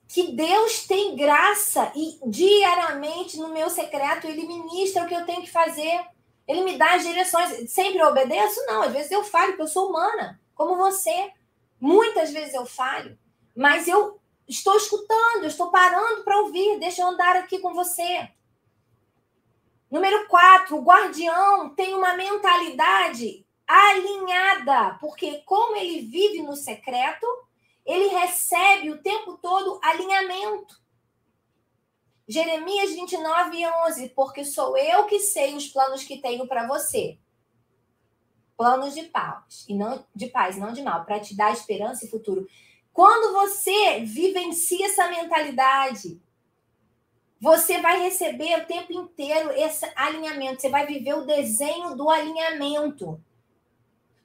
que 0.07 0.31
Deus 0.31 0.85
tem 0.85 1.15
graça 1.15 1.91
e 1.95 2.19
diariamente 2.25 3.37
no 3.37 3.49
meu 3.49 3.69
secreto 3.69 4.27
ele 4.27 4.45
ministra 4.45 5.03
o 5.03 5.07
que 5.07 5.15
eu 5.15 5.25
tenho 5.25 5.41
que 5.41 5.51
fazer. 5.51 6.05
Ele 6.47 6.63
me 6.63 6.77
dá 6.77 6.95
as 6.95 7.03
direções. 7.03 7.71
Sempre 7.71 7.99
eu 7.99 8.07
obedeço? 8.07 8.59
Não, 8.65 8.83
às 8.83 8.91
vezes 8.91 9.11
eu 9.11 9.23
falho, 9.23 9.53
porque 9.53 9.63
eu 9.63 9.67
sou 9.67 9.89
humana. 9.89 10.39
como 10.53 10.75
você. 10.75 11.31
Muitas 11.79 12.31
vezes 12.31 12.53
eu 12.53 12.65
falho, 12.65 13.17
mas 13.53 13.87
eu 13.89 14.17
estou 14.47 14.77
escutando, 14.77 15.41
eu 15.41 15.47
estou 15.47 15.69
parando 15.69 16.23
para 16.23 16.39
ouvir. 16.39 16.79
Deixa 16.79 17.01
eu 17.01 17.07
andar 17.07 17.35
aqui 17.35 17.59
com 17.59 17.73
você. 17.73 18.29
Número 19.91 20.27
quatro, 20.27 20.77
o 20.77 20.81
guardião 20.81 21.69
tem 21.75 21.93
uma 21.93 22.13
mentalidade 22.15 23.45
alinhada, 23.67 24.97
porque 24.99 25.41
como 25.45 25.75
ele 25.75 26.01
vive 26.01 26.41
no 26.41 26.55
secreto, 26.55 27.25
ele 27.85 28.07
recebe 28.07 28.91
o 28.91 29.01
tempo 29.01 29.37
todo 29.37 29.79
alinhamento. 29.83 30.81
Jeremias 32.27 32.91
29, 32.91 33.65
11, 33.87 34.09
porque 34.09 34.45
sou 34.45 34.77
eu 34.77 35.05
que 35.05 35.19
sei 35.19 35.55
os 35.55 35.67
planos 35.67 36.03
que 36.03 36.21
tenho 36.21 36.47
para 36.47 36.65
você. 36.67 37.17
Planos 38.55 38.93
de 38.93 39.03
paz, 39.03 39.65
e 39.67 39.75
não 39.75 40.05
de 40.15 40.27
paz, 40.27 40.57
não 40.57 40.71
de 40.71 40.81
mal, 40.81 41.03
para 41.03 41.19
te 41.19 41.35
dar 41.35 41.51
esperança 41.51 42.05
e 42.05 42.09
futuro. 42.09 42.47
Quando 42.93 43.33
você 43.33 44.01
vivencia 44.01 44.85
essa 44.85 45.09
mentalidade, 45.09 46.21
você 47.41 47.81
vai 47.81 48.01
receber 48.01 48.61
o 48.61 48.65
tempo 48.65 48.93
inteiro 48.93 49.51
esse 49.51 49.85
alinhamento, 49.95 50.61
você 50.61 50.69
vai 50.69 50.85
viver 50.85 51.15
o 51.15 51.25
desenho 51.25 51.93
do 51.95 52.09
alinhamento. 52.09 53.21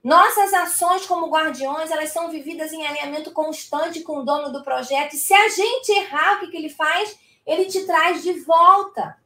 Nossas 0.02 0.54
ações 0.54 1.06
como 1.06 1.28
guardiões, 1.28 1.90
elas 1.90 2.10
são 2.10 2.30
vividas 2.30 2.72
em 2.72 2.86
alinhamento 2.86 3.32
constante 3.32 4.02
com 4.02 4.18
o 4.18 4.24
dono 4.24 4.52
do 4.52 4.62
projeto. 4.62 5.14
E 5.14 5.18
se 5.18 5.34
a 5.34 5.48
gente 5.48 5.90
errar, 5.90 6.36
o 6.36 6.40
que, 6.40 6.48
que 6.48 6.56
ele 6.56 6.68
faz? 6.68 7.18
Ele 7.44 7.64
te 7.64 7.84
traz 7.84 8.22
de 8.22 8.32
volta. 8.40 9.18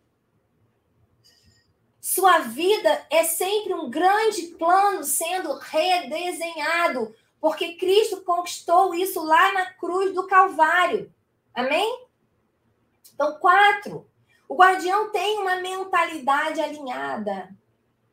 Sua 2.01 2.39
vida 2.39 3.07
é 3.11 3.23
sempre 3.23 3.75
um 3.75 3.89
grande 3.89 4.43
plano 4.59 5.05
sendo 5.05 5.55
redesenhado, 5.59 7.15
porque 7.41 7.75
Cristo 7.77 8.23
conquistou 8.23 8.95
isso 8.95 9.23
lá 9.23 9.53
na 9.53 9.73
cruz 9.75 10.13
do 10.15 10.27
Calvário. 10.27 11.13
Amém? 11.55 12.07
Então, 13.15 13.39
quatro. 13.39 14.09
O 14.49 14.57
guardião 14.57 15.11
tem 15.11 15.39
uma 15.39 15.57
mentalidade 15.57 16.61
alinhada. 16.61 17.55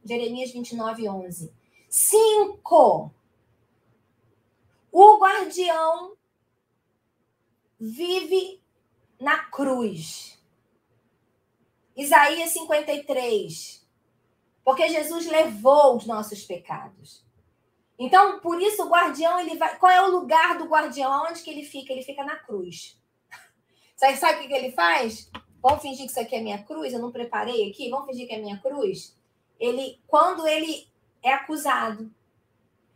Jeremias 0.03 0.51
29, 0.51 1.09
11. 1.09 1.58
Cinco. 1.89 3.11
O 4.91 5.19
guardião 5.19 6.15
vive 7.79 8.61
na 9.19 9.45
cruz. 9.45 10.39
Isaías 11.95 12.51
53. 12.51 13.85
Porque 14.63 14.87
Jesus 14.87 15.25
levou 15.25 15.97
os 15.97 16.05
nossos 16.05 16.43
pecados. 16.45 17.25
Então, 17.97 18.39
por 18.39 18.61
isso 18.61 18.83
o 18.83 18.89
guardião, 18.89 19.39
ele 19.39 19.57
vai. 19.57 19.77
Qual 19.77 19.91
é 19.91 20.01
o 20.01 20.11
lugar 20.11 20.57
do 20.57 20.65
guardião? 20.65 21.11
Aonde 21.11 21.41
que 21.41 21.49
ele 21.49 21.63
fica? 21.63 21.91
Ele 21.91 22.03
fica 22.03 22.23
na 22.23 22.37
cruz. 22.37 22.97
Sabe, 23.97 24.15
sabe 24.15 24.45
o 24.45 24.47
que 24.47 24.53
ele 24.53 24.71
faz? 24.71 25.29
Vamos 25.61 25.81
fingir 25.81 26.05
que 26.05 26.11
isso 26.11 26.19
aqui 26.19 26.35
é 26.35 26.41
minha 26.41 26.63
cruz? 26.63 26.93
Eu 26.93 26.99
não 27.01 27.11
preparei 27.11 27.69
aqui? 27.69 27.89
Vamos 27.89 28.05
fingir 28.05 28.27
que 28.27 28.33
é 28.33 28.39
minha 28.39 28.57
cruz? 28.59 29.17
Ele, 29.59 30.01
quando 30.07 30.47
ele 30.47 30.88
é 31.21 31.33
acusado. 31.33 32.11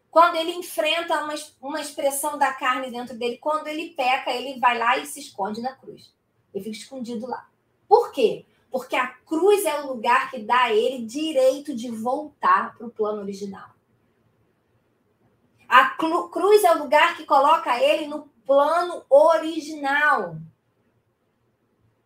Quando 0.10 0.36
ele 0.36 0.51
enfrenta 0.51 1.24
uma, 1.24 1.34
uma 1.62 1.82
expressão 1.82 2.38
da 2.38 2.53
carne 2.53 2.92
dentro 2.92 3.18
dele, 3.18 3.38
quando 3.38 3.68
ele 3.68 3.89
peca, 3.92 4.32
ele 4.32 4.60
vai 4.60 4.77
lá 4.77 4.98
e 4.98 5.06
se 5.06 5.20
esconde 5.20 5.62
na 5.62 5.74
cruz. 5.74 6.13
Ele 6.53 6.63
fica 6.63 6.77
escondido 6.77 7.25
lá. 7.25 7.50
Por 7.88 8.12
quê? 8.12 8.46
Porque 8.72 8.96
a 8.96 9.08
cruz 9.08 9.65
é 9.65 9.82
o 9.82 9.88
lugar 9.88 10.30
que 10.30 10.39
dá 10.39 10.63
a 10.63 10.74
ele 10.74 11.06
direito 11.06 11.75
de 11.75 11.89
voltar 11.89 12.75
para 12.77 12.86
o 12.86 12.92
plano 12.92 13.22
original. 13.22 13.70
A 15.68 15.89
cruz 15.89 16.63
é 16.63 16.72
o 16.72 16.80
lugar 16.80 17.18
que 17.18 17.25
coloca 17.25 17.82
ele 17.82 18.06
no 18.06 18.27
plano 18.46 19.03
original. 19.10 20.38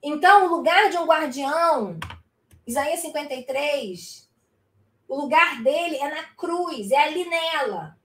Então, 0.01 0.45
o 0.45 0.50
lugar 0.50 0.89
de 0.89 0.97
um 0.97 1.05
guardião, 1.05 2.00
Isaías 2.65 3.01
53, 3.01 4.26
o 5.07 5.15
lugar 5.15 5.61
dele 5.63 5.97
é 5.97 6.09
na 6.09 6.23
cruz, 6.35 6.91
é 6.91 6.97
ali 6.97 7.25
nela. 7.25 7.97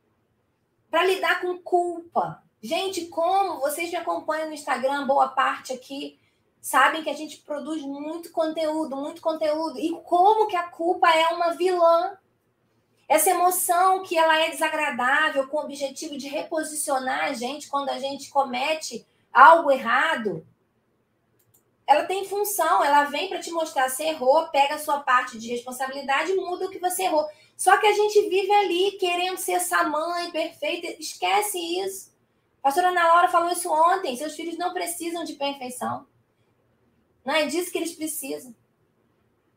Para 0.90 1.04
lidar 1.04 1.40
com 1.40 1.59
culpa. 1.59 2.42
Gente, 2.61 3.06
como 3.06 3.61
vocês 3.61 3.90
me 3.90 3.97
acompanham 3.97 4.49
no 4.49 4.54
Instagram, 4.54 5.06
boa 5.06 5.28
parte 5.28 5.73
aqui, 5.73 6.18
sabem 6.61 7.02
que 7.02 7.11
a 7.11 7.14
gente 7.14 7.38
produz 7.38 7.82
muito 7.82 8.30
conteúdo, 8.30 8.97
muito 8.97 9.21
conteúdo. 9.21 9.78
E 9.80 9.90
como 10.04 10.47
que 10.47 10.54
a 10.54 10.68
culpa 10.68 11.11
é 11.11 11.28
uma 11.28 11.54
vilã? 11.54 12.16
Essa 13.09 13.30
emoção 13.30 14.02
que 14.02 14.16
ela 14.16 14.38
é 14.38 14.50
desagradável, 14.50 15.49
com 15.49 15.56
o 15.59 15.64
objetivo 15.64 16.16
de 16.16 16.28
reposicionar 16.28 17.25
a 17.25 17.32
gente 17.32 17.68
quando 17.68 17.88
a 17.88 17.99
gente 17.99 18.30
comete 18.30 19.04
algo 19.32 19.71
errado, 19.71 20.47
ela 21.92 22.04
tem 22.04 22.25
função, 22.25 22.84
ela 22.84 23.04
vem 23.04 23.28
para 23.28 23.38
te 23.38 23.50
mostrar 23.50 23.88
se 23.88 24.02
errou, 24.02 24.49
pega 24.49 24.75
a 24.75 24.78
sua 24.78 25.00
parte 25.00 25.38
de 25.38 25.49
responsabilidade 25.49 26.32
e 26.32 26.37
muda 26.37 26.66
o 26.66 26.70
que 26.70 26.78
você 26.78 27.04
errou. 27.04 27.26
Só 27.56 27.76
que 27.76 27.87
a 27.87 27.92
gente 27.92 28.28
vive 28.28 28.50
ali 28.52 28.92
querendo 28.92 29.38
ser 29.38 29.52
essa 29.52 29.84
mãe 29.84 30.30
perfeita, 30.30 30.96
esquece 30.99 31.58
isso. 31.58 32.11
A 32.58 32.62
pastora 32.62 32.88
Ana 32.88 33.06
Laura 33.06 33.28
falou 33.28 33.50
isso 33.50 33.70
ontem, 33.70 34.16
seus 34.16 34.34
filhos 34.34 34.58
não 34.58 34.72
precisam 34.72 35.25
de 35.25 35.34
perfeição. 35.34 36.06
Não 37.25 37.34
é 37.34 37.46
disso 37.46 37.70
que 37.70 37.78
eles 37.78 37.92
precisam. 37.92 38.54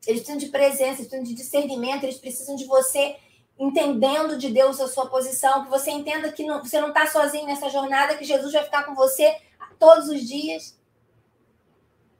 Eles 0.06 0.22
precisam 0.22 0.38
de 0.38 0.48
presença, 0.48 1.02
eles 1.02 1.08
precisam 1.08 1.24
de 1.24 1.34
discernimento, 1.34 2.04
eles 2.04 2.18
precisam 2.18 2.56
de 2.56 2.66
você 2.66 3.16
entendendo 3.58 4.38
de 4.38 4.52
Deus 4.52 4.80
a 4.80 4.88
sua 4.88 5.08
posição, 5.08 5.64
que 5.64 5.70
você 5.70 5.90
entenda 5.90 6.32
que 6.32 6.44
não, 6.44 6.64
você 6.64 6.80
não 6.80 6.90
está 6.90 7.08
sozinho 7.08 7.46
nessa 7.46 7.70
jornada, 7.70 8.18
que 8.18 8.26
Jesus 8.26 8.52
vai 8.52 8.64
ficar 8.64 8.84
com 8.84 8.94
você 8.94 9.36
todos 9.80 10.10
os 10.10 10.22
dias. 10.22 10.78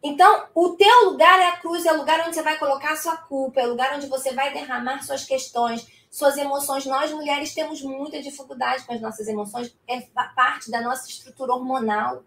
Então, 0.02 0.46
o 0.54 0.70
teu 0.70 1.10
lugar 1.10 1.40
é 1.40 1.48
a 1.48 1.58
cruz, 1.58 1.86
é 1.86 1.92
o 1.92 1.98
lugar 1.98 2.20
onde 2.22 2.36
você 2.36 2.44
vai 2.44 2.58
colocar 2.60 2.94
a 2.94 2.98
sua 2.98 3.18
culpa, 3.18 3.60
é 3.60 3.66
o 3.66 3.72
lugar 3.72 3.96
onde 3.96 4.08
você 4.08 4.34
vai 4.34 4.54
derramar 4.54 5.04
suas 5.04 5.26
questões, 5.26 5.88
suas 6.12 6.38
emoções. 6.38 6.86
Nós, 6.86 7.12
mulheres, 7.12 7.54
temos 7.54 7.82
muita 7.82 8.22
dificuldade 8.22 8.86
com 8.86 8.94
as 8.94 9.02
nossas 9.02 9.28
emoções, 9.28 9.76
é 9.88 10.02
parte 10.36 10.70
da 10.70 10.82
nossa 10.82 11.10
estrutura 11.10 11.54
hormonal. 11.54 12.24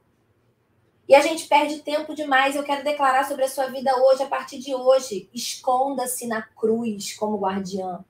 E 1.09 1.15
a 1.15 1.23
gente 1.23 1.47
perde 1.47 1.79
tempo 1.79 2.15
demais. 2.15 2.55
Eu 2.55 2.65
quero 2.65 2.85
declarar 2.85 3.25
sobre 3.27 3.45
a 3.45 3.49
sua 3.49 3.67
vida 3.69 3.97
hoje, 3.97 4.23
a 4.23 4.27
partir 4.27 4.59
de 4.59 4.75
hoje. 4.75 5.31
Esconda-se 5.33 6.27
na 6.27 6.43
cruz 6.43 7.17
como 7.17 7.39
guardiã. 7.39 8.05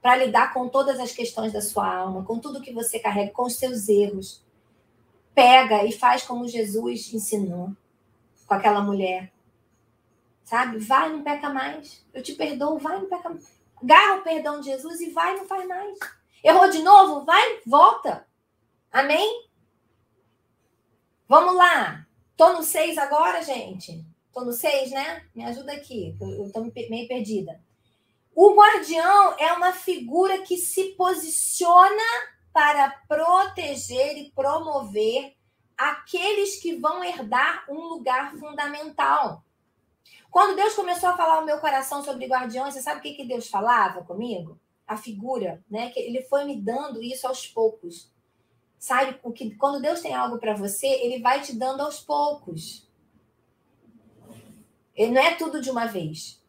Para 0.00 0.16
lidar 0.16 0.52
com 0.52 0.68
todas 0.68 0.98
as 0.98 1.12
questões 1.12 1.52
da 1.52 1.60
sua 1.60 1.94
alma, 1.94 2.24
com 2.24 2.40
tudo 2.40 2.60
que 2.60 2.72
você 2.72 2.98
carrega, 2.98 3.30
com 3.30 3.44
os 3.44 3.54
seus 3.54 3.88
erros. 3.88 4.42
Pega 5.32 5.84
e 5.84 5.92
faz 5.92 6.24
como 6.24 6.48
Jesus 6.48 7.12
ensinou 7.14 7.70
com 8.52 8.58
aquela 8.58 8.82
mulher. 8.82 9.32
Sabe? 10.44 10.78
Vai, 10.78 11.10
não 11.10 11.22
peca 11.22 11.48
mais. 11.48 12.04
Eu 12.12 12.22
te 12.22 12.34
perdoo, 12.34 12.78
vai, 12.78 12.98
não 12.98 13.08
peca 13.08 13.30
mais. 13.30 13.50
Garra 13.82 14.16
o 14.16 14.22
perdão 14.22 14.60
de 14.60 14.66
Jesus 14.66 15.00
e 15.00 15.10
vai, 15.10 15.36
não 15.36 15.46
faz 15.46 15.66
mais. 15.66 15.98
Errou 16.44 16.68
de 16.68 16.82
novo? 16.82 17.24
Vai, 17.24 17.60
volta. 17.66 18.26
Amém? 18.90 19.48
Vamos 21.26 21.54
lá. 21.54 22.06
Tô 22.36 22.52
no 22.52 22.62
6 22.62 22.98
agora, 22.98 23.42
gente. 23.42 24.04
Tô 24.34 24.44
no 24.44 24.52
6, 24.52 24.90
né? 24.90 25.24
Me 25.34 25.44
ajuda 25.44 25.72
aqui, 25.72 26.14
eu 26.20 26.52
tô 26.52 26.60
meio 26.60 27.08
perdida. 27.08 27.58
O 28.34 28.54
guardião 28.54 29.34
é 29.38 29.52
uma 29.52 29.72
figura 29.72 30.42
que 30.42 30.58
se 30.58 30.94
posiciona 30.94 32.02
para 32.52 32.90
proteger 33.08 34.18
e 34.18 34.30
promover 34.30 35.34
aqueles 35.90 36.60
que 36.60 36.76
vão 36.76 37.02
herdar 37.02 37.64
um 37.68 37.80
lugar 37.88 38.36
fundamental. 38.36 39.44
Quando 40.30 40.56
Deus 40.56 40.74
começou 40.74 41.10
a 41.10 41.16
falar 41.16 41.36
ao 41.36 41.44
meu 41.44 41.58
coração 41.58 42.02
sobre 42.02 42.26
guardiões, 42.26 42.74
você 42.74 42.80
sabe 42.80 43.00
o 43.00 43.02
que, 43.02 43.14
que 43.14 43.26
Deus 43.26 43.48
falava 43.48 44.02
comigo? 44.02 44.58
A 44.86 44.96
figura, 44.96 45.62
né? 45.70 45.90
Que 45.90 46.00
ele 46.00 46.22
foi 46.22 46.44
me 46.44 46.56
dando 46.56 47.02
isso 47.02 47.26
aos 47.26 47.46
poucos. 47.46 48.10
Sabe 48.78 49.18
o 49.22 49.30
que 49.30 49.54
quando 49.56 49.80
Deus 49.80 50.00
tem 50.00 50.14
algo 50.14 50.38
para 50.38 50.54
você, 50.54 50.86
ele 50.86 51.20
vai 51.20 51.40
te 51.40 51.54
dando 51.54 51.82
aos 51.82 52.00
poucos. 52.00 52.88
Ele 54.94 55.12
não 55.12 55.20
é 55.20 55.34
tudo 55.34 55.60
de 55.60 55.70
uma 55.70 55.86
vez. 55.86 56.42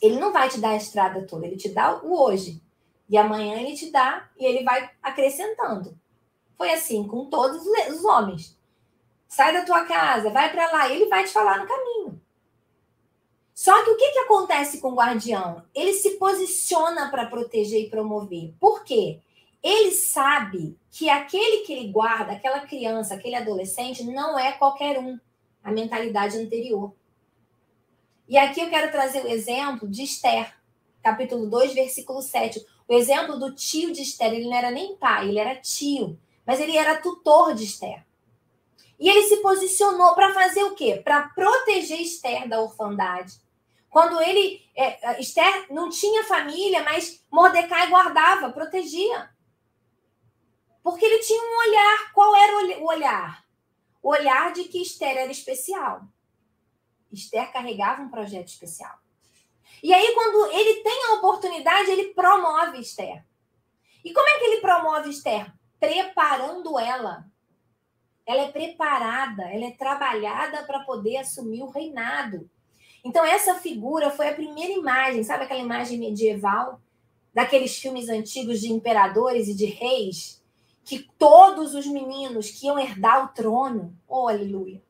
Ele 0.00 0.18
não 0.18 0.32
vai 0.32 0.48
te 0.48 0.60
dar 0.60 0.70
a 0.70 0.76
estrada 0.76 1.26
toda, 1.26 1.46
ele 1.46 1.56
te 1.56 1.68
dá 1.68 2.02
o 2.02 2.20
hoje. 2.20 2.62
E 3.08 3.16
amanhã 3.16 3.60
ele 3.60 3.76
te 3.76 3.90
dá 3.90 4.28
e 4.38 4.44
ele 4.44 4.64
vai 4.64 4.90
acrescentando. 5.02 5.98
Foi 6.56 6.72
assim 6.72 7.06
com 7.06 7.26
todos 7.26 7.66
os 7.66 8.04
homens. 8.04 8.58
Sai 9.26 9.52
da 9.52 9.64
tua 9.64 9.84
casa, 9.84 10.30
vai 10.30 10.52
para 10.52 10.70
lá, 10.70 10.88
ele 10.88 11.06
vai 11.06 11.24
te 11.24 11.32
falar 11.32 11.58
no 11.58 11.66
caminho. 11.66 12.20
Só 13.54 13.84
que 13.84 13.90
o 13.90 13.96
que, 13.96 14.10
que 14.10 14.18
acontece 14.18 14.80
com 14.80 14.90
o 14.90 14.94
guardião? 14.96 15.64
Ele 15.74 15.92
se 15.92 16.12
posiciona 16.12 17.08
para 17.10 17.26
proteger 17.26 17.82
e 17.82 17.90
promover. 17.90 18.52
Por 18.58 18.84
quê? 18.84 19.20
Ele 19.62 19.92
sabe 19.92 20.76
que 20.90 21.08
aquele 21.08 21.64
que 21.64 21.72
ele 21.72 21.90
guarda, 21.90 22.32
aquela 22.32 22.60
criança, 22.60 23.14
aquele 23.14 23.36
adolescente, 23.36 24.04
não 24.04 24.38
é 24.38 24.52
qualquer 24.52 24.98
um. 24.98 25.18
A 25.62 25.72
mentalidade 25.72 26.36
anterior. 26.36 26.92
E 28.28 28.36
aqui 28.36 28.60
eu 28.60 28.68
quero 28.68 28.92
trazer 28.92 29.24
o 29.24 29.28
exemplo 29.28 29.88
de 29.88 30.02
Esther, 30.02 30.54
capítulo 31.02 31.46
2, 31.48 31.72
versículo 31.72 32.20
7. 32.20 32.64
O 32.86 32.92
exemplo 32.92 33.38
do 33.38 33.54
tio 33.54 33.92
de 33.92 34.02
Esther, 34.02 34.34
ele 34.34 34.46
não 34.46 34.56
era 34.56 34.70
nem 34.70 34.96
pai, 34.96 35.28
ele 35.28 35.38
era 35.38 35.56
tio, 35.56 36.18
mas 36.46 36.60
ele 36.60 36.76
era 36.76 37.00
tutor 37.00 37.54
de 37.54 37.64
Esther. 37.64 38.04
E 38.98 39.08
ele 39.08 39.22
se 39.24 39.38
posicionou 39.38 40.14
para 40.14 40.32
fazer 40.32 40.62
o 40.64 40.74
quê? 40.74 41.00
Para 41.02 41.28
proteger 41.28 42.00
Esther 42.00 42.48
da 42.48 42.60
orfandade. 42.60 43.40
Quando 43.90 44.20
ele. 44.20 44.62
É, 44.74 45.20
Esther 45.20 45.66
não 45.72 45.88
tinha 45.88 46.24
família, 46.24 46.82
mas 46.82 47.24
Mordecai 47.30 47.88
guardava, 47.88 48.52
protegia. 48.52 49.30
Porque 50.82 51.04
ele 51.04 51.18
tinha 51.18 51.42
um 51.42 51.68
olhar. 51.68 52.12
Qual 52.12 52.36
era 52.36 52.80
o 52.80 52.86
olhar? 52.86 53.44
O 54.02 54.10
olhar 54.10 54.52
de 54.52 54.64
que 54.64 54.82
Esther 54.82 55.16
era 55.16 55.30
especial. 55.30 56.02
Esther 57.12 57.52
carregava 57.52 58.02
um 58.02 58.08
projeto 58.08 58.48
especial. 58.48 58.98
E 59.82 59.92
aí, 59.92 60.12
quando 60.14 60.50
ele 60.52 60.82
tem 60.82 61.04
a 61.04 61.12
oportunidade, 61.14 61.90
ele 61.90 62.14
promove 62.14 62.80
Esther. 62.80 63.24
E 64.04 64.12
como 64.12 64.28
é 64.28 64.38
que 64.38 64.44
ele 64.44 64.60
promove 64.60 65.10
Esther? 65.10 65.52
Preparando 65.78 66.78
ela. 66.78 67.26
Ela 68.26 68.42
é 68.42 68.50
preparada, 68.50 69.42
ela 69.50 69.66
é 69.66 69.70
trabalhada 69.72 70.62
para 70.64 70.80
poder 70.80 71.18
assumir 71.18 71.62
o 71.62 71.68
reinado. 71.68 72.48
Então, 73.04 73.22
essa 73.22 73.56
figura 73.56 74.10
foi 74.10 74.28
a 74.28 74.34
primeira 74.34 74.72
imagem, 74.72 75.22
sabe 75.22 75.44
aquela 75.44 75.60
imagem 75.60 75.98
medieval? 75.98 76.80
Daqueles 77.34 77.76
filmes 77.76 78.08
antigos 78.08 78.60
de 78.60 78.72
imperadores 78.72 79.46
e 79.48 79.54
de 79.54 79.66
reis? 79.66 80.42
Que 80.84 81.06
todos 81.18 81.74
os 81.74 81.86
meninos 81.86 82.50
que 82.50 82.66
iam 82.66 82.78
herdar 82.78 83.24
o 83.24 83.28
trono, 83.34 83.94
oh, 84.08 84.28
aleluia, 84.28 84.82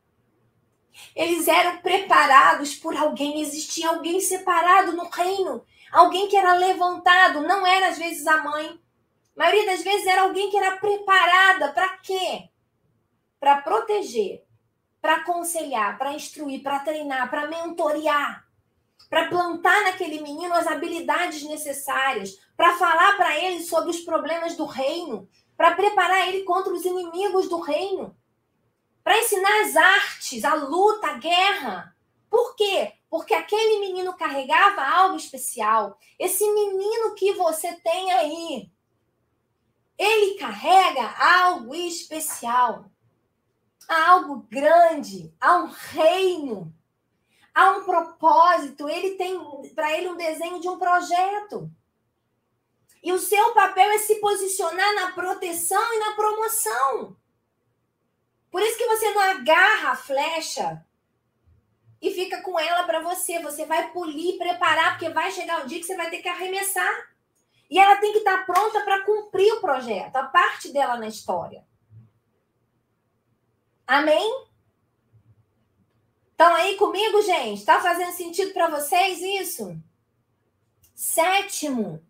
eles 1.15 1.47
eram 1.47 1.77
preparados 1.77 2.75
por 2.75 2.95
alguém, 2.95 3.41
existia 3.41 3.89
alguém 3.89 4.19
separado 4.19 4.93
no 4.93 5.09
reino, 5.09 5.63
alguém 5.91 6.27
que 6.27 6.37
era 6.37 6.53
levantado, 6.53 7.41
não 7.41 7.65
era 7.65 7.89
às 7.89 7.97
vezes 7.97 8.25
a 8.27 8.43
mãe. 8.43 8.79
A 9.35 9.39
maioria 9.39 9.65
das 9.65 9.83
vezes 9.83 10.07
era 10.07 10.23
alguém 10.23 10.49
que 10.49 10.57
era 10.57 10.77
preparada 10.77 11.71
para 11.73 11.97
quê? 11.97 12.49
Para 13.39 13.61
proteger, 13.61 14.45
para 15.01 15.17
aconselhar, 15.17 15.97
para 15.97 16.13
instruir, 16.13 16.63
para 16.63 16.79
treinar, 16.79 17.29
para 17.29 17.47
mentorear, 17.47 18.47
para 19.09 19.27
plantar 19.27 19.83
naquele 19.83 20.21
menino 20.21 20.53
as 20.53 20.67
habilidades 20.67 21.43
necessárias, 21.43 22.39
para 22.55 22.77
falar 22.77 23.17
para 23.17 23.37
ele 23.37 23.61
sobre 23.61 23.89
os 23.89 23.99
problemas 23.99 24.55
do 24.55 24.65
reino, 24.65 25.27
para 25.55 25.75
preparar 25.75 26.27
ele 26.27 26.43
contra 26.43 26.73
os 26.73 26.85
inimigos 26.85 27.49
do 27.49 27.59
reino 27.59 28.15
para 29.05 29.19
ensinar 29.19 29.61
as 29.61 29.75
artes, 29.75 30.43
a 30.43 30.55
luta, 30.55 31.05
a 31.05 31.17
guerra. 31.19 31.95
Por 32.27 32.55
quê? 32.55 32.91
Porque 33.07 33.35
aquele 33.35 33.79
menino 33.79 34.17
carregava 34.17 34.81
algo 34.81 35.15
especial. 35.15 35.95
Esse 36.17 36.43
menino 36.51 37.13
que 37.13 37.31
você 37.33 37.71
tem 37.73 38.11
aí, 38.11 38.67
ele 39.97 40.37
carrega 40.37 41.15
algo 41.17 41.73
especial. 41.73 42.91
Algo 43.87 44.47
grande, 44.49 45.33
há 45.39 45.57
um 45.57 45.67
reino, 45.67 46.73
há 47.53 47.71
um 47.71 47.83
propósito. 47.83 48.89
Ele 48.89 49.11
tem 49.11 49.39
para 49.75 49.95
ele 49.95 50.09
um 50.09 50.17
desenho 50.17 50.59
de 50.59 50.67
um 50.67 50.77
projeto. 50.77 51.69
E 53.03 53.13
o 53.13 53.19
seu 53.19 53.53
papel 53.53 53.91
é 53.91 53.99
se 53.99 54.15
posicionar 54.15 54.95
na 54.95 55.11
proteção 55.11 55.93
e 55.93 55.99
na 55.99 56.13
promoção. 56.13 57.15
Por 58.49 58.61
isso 58.61 58.77
que 58.77 58.87
você 58.87 59.13
não 59.13 59.21
agarra 59.21 59.91
a 59.91 59.95
flecha 59.95 60.83
e 62.01 62.11
fica 62.11 62.41
com 62.41 62.59
ela 62.59 62.83
para 62.83 63.01
você. 63.01 63.39
Você 63.39 63.65
vai 63.65 63.91
polir, 63.91 64.37
preparar, 64.37 64.97
porque 64.97 65.13
vai 65.13 65.31
chegar 65.31 65.63
o 65.63 65.67
dia 65.67 65.79
que 65.79 65.85
você 65.85 65.95
vai 65.95 66.09
ter 66.09 66.21
que 66.21 66.27
arremessar. 66.27 67.14
E 67.69 67.79
ela 67.79 67.97
tem 67.97 68.11
que 68.11 68.19
estar 68.19 68.45
pronta 68.45 68.81
para 68.81 69.03
cumprir 69.03 69.51
o 69.53 69.61
projeto, 69.61 70.15
a 70.15 70.23
parte 70.23 70.71
dela 70.71 70.97
na 70.97 71.07
história. 71.07 71.65
Amém? 73.87 74.45
Estão 76.31 76.53
aí 76.53 76.75
comigo, 76.75 77.21
gente? 77.21 77.59
Está 77.59 77.79
fazendo 77.79 78.11
sentido 78.11 78.53
para 78.53 78.67
vocês 78.67 79.21
isso? 79.21 79.77
Sétimo, 80.93 82.01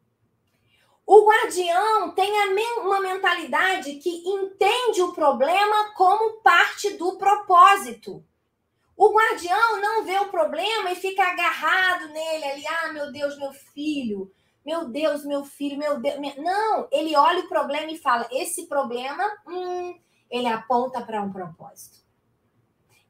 o 1.05 1.27
guardião 1.29 2.11
tem 2.11 2.31
uma 2.79 2.99
mentalidade 2.99 3.95
que 3.95 4.09
entende 4.27 5.03
o 5.03 5.13
problema 5.13 5.93
como 5.93 6.41
parte 6.41 6.91
do 6.97 7.15
propósito. 7.17 8.25
O 8.97 9.13
guardião 9.13 9.79
não 9.79 10.03
vê 10.03 10.17
o 10.19 10.29
problema 10.29 10.91
e 10.91 10.95
fica 10.95 11.21
agarrado 11.21 12.07
nele 12.07 12.45
ali. 12.45 12.67
Ah, 12.67 12.93
meu 12.93 13.11
Deus, 13.11 13.37
meu 13.37 13.53
filho. 13.53 14.33
Meu 14.65 14.89
Deus, 14.89 15.23
meu 15.23 15.45
filho, 15.45 15.77
meu 15.77 15.99
Deus. 15.99 16.17
Não, 16.37 16.87
ele 16.91 17.15
olha 17.15 17.41
o 17.41 17.49
problema 17.49 17.91
e 17.91 17.97
fala: 17.97 18.27
esse 18.31 18.65
problema, 18.65 19.23
hum, 19.47 19.97
ele 20.29 20.47
aponta 20.47 21.01
para 21.01 21.21
um 21.21 21.31
propósito. 21.31 22.03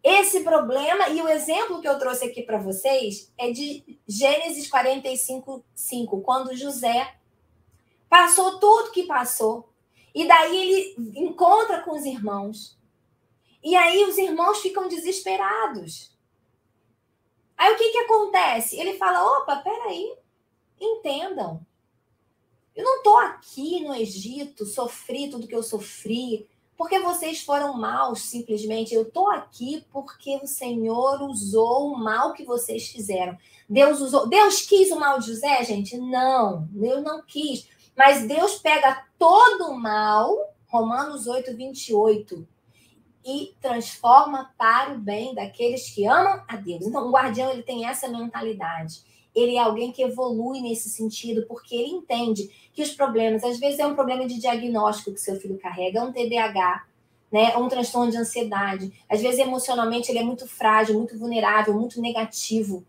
Esse 0.03 0.41
problema, 0.43 1.09
e 1.09 1.21
o 1.21 1.27
exemplo 1.27 1.81
que 1.81 1.87
eu 1.87 1.97
trouxe 1.97 2.25
aqui 2.25 2.43
para 2.43 2.59
vocês 2.59 3.33
é 3.37 3.51
de 3.51 3.99
Gênesis 4.07 4.69
45, 4.69 5.65
5, 5.73 6.21
quando 6.21 6.55
José 6.55 7.15
Passou 8.15 8.59
tudo 8.59 8.91
que 8.91 9.03
passou. 9.03 9.69
E 10.13 10.25
daí 10.25 10.55
ele 10.55 11.19
encontra 11.19 11.81
com 11.81 11.91
os 11.91 12.05
irmãos. 12.05 12.77
E 13.61 13.75
aí 13.75 14.05
os 14.05 14.17
irmãos 14.17 14.61
ficam 14.61 14.87
desesperados. 14.87 16.15
Aí 17.57 17.73
o 17.73 17.77
que, 17.77 17.91
que 17.91 17.97
acontece? 17.97 18.79
Ele 18.79 18.97
fala: 18.97 19.39
opa, 19.39 19.57
peraí, 19.57 20.15
entendam. 20.79 21.65
Eu 22.75 22.83
não 22.83 22.97
estou 22.97 23.17
aqui 23.17 23.81
no 23.81 23.95
Egito, 23.95 24.65
sofri 24.65 25.29
tudo 25.29 25.47
que 25.47 25.55
eu 25.55 25.63
sofri, 25.63 26.47
porque 26.77 26.99
vocês 26.99 27.41
foram 27.41 27.77
maus, 27.77 28.21
simplesmente. 28.23 28.93
Eu 28.93 29.03
estou 29.03 29.29
aqui 29.29 29.85
porque 29.91 30.35
o 30.43 30.47
Senhor 30.47 31.21
usou 31.21 31.93
o 31.93 31.97
mal 31.97 32.33
que 32.33 32.43
vocês 32.43 32.87
fizeram. 32.87 33.37
Deus 33.69 34.01
usou. 34.01 34.27
Deus 34.27 34.61
quis 34.61 34.91
o 34.91 34.99
mal 34.99 35.19
de 35.19 35.27
José, 35.27 35.63
gente? 35.63 35.97
Não, 35.97 36.67
Deus 36.71 37.01
não 37.01 37.21
quis. 37.21 37.67
Mas 37.95 38.27
Deus 38.27 38.59
pega 38.59 39.05
todo 39.17 39.69
o 39.69 39.79
mal, 39.79 40.53
Romanos 40.67 41.27
8, 41.27 41.55
28, 41.55 42.45
e 43.25 43.55
transforma 43.61 44.53
para 44.57 44.93
o 44.93 44.99
bem 44.99 45.33
daqueles 45.33 45.89
que 45.89 46.05
amam 46.05 46.43
a 46.47 46.57
Deus. 46.57 46.85
Então, 46.85 47.07
o 47.07 47.11
guardião 47.11 47.51
ele 47.51 47.63
tem 47.63 47.87
essa 47.87 48.07
mentalidade. 48.09 49.01
Ele 49.35 49.57
é 49.57 49.59
alguém 49.59 49.91
que 49.91 50.01
evolui 50.01 50.61
nesse 50.61 50.89
sentido, 50.89 51.45
porque 51.47 51.75
ele 51.75 51.89
entende 51.89 52.49
que 52.73 52.81
os 52.81 52.91
problemas, 52.91 53.43
às 53.43 53.59
vezes 53.59 53.79
é 53.79 53.85
um 53.85 53.93
problema 53.93 54.25
de 54.25 54.39
diagnóstico 54.39 55.13
que 55.13 55.19
seu 55.19 55.39
filho 55.39 55.57
carrega, 55.57 55.99
é 55.99 56.03
um 56.03 56.11
TDAH, 56.11 56.85
né? 57.31 57.55
um 57.57 57.67
transtorno 57.67 58.11
de 58.11 58.17
ansiedade. 58.17 58.93
Às 59.09 59.21
vezes, 59.21 59.39
emocionalmente, 59.39 60.09
ele 60.09 60.19
é 60.19 60.23
muito 60.23 60.47
frágil, 60.47 60.95
muito 60.95 61.17
vulnerável, 61.17 61.73
muito 61.73 62.01
negativo. 62.01 62.85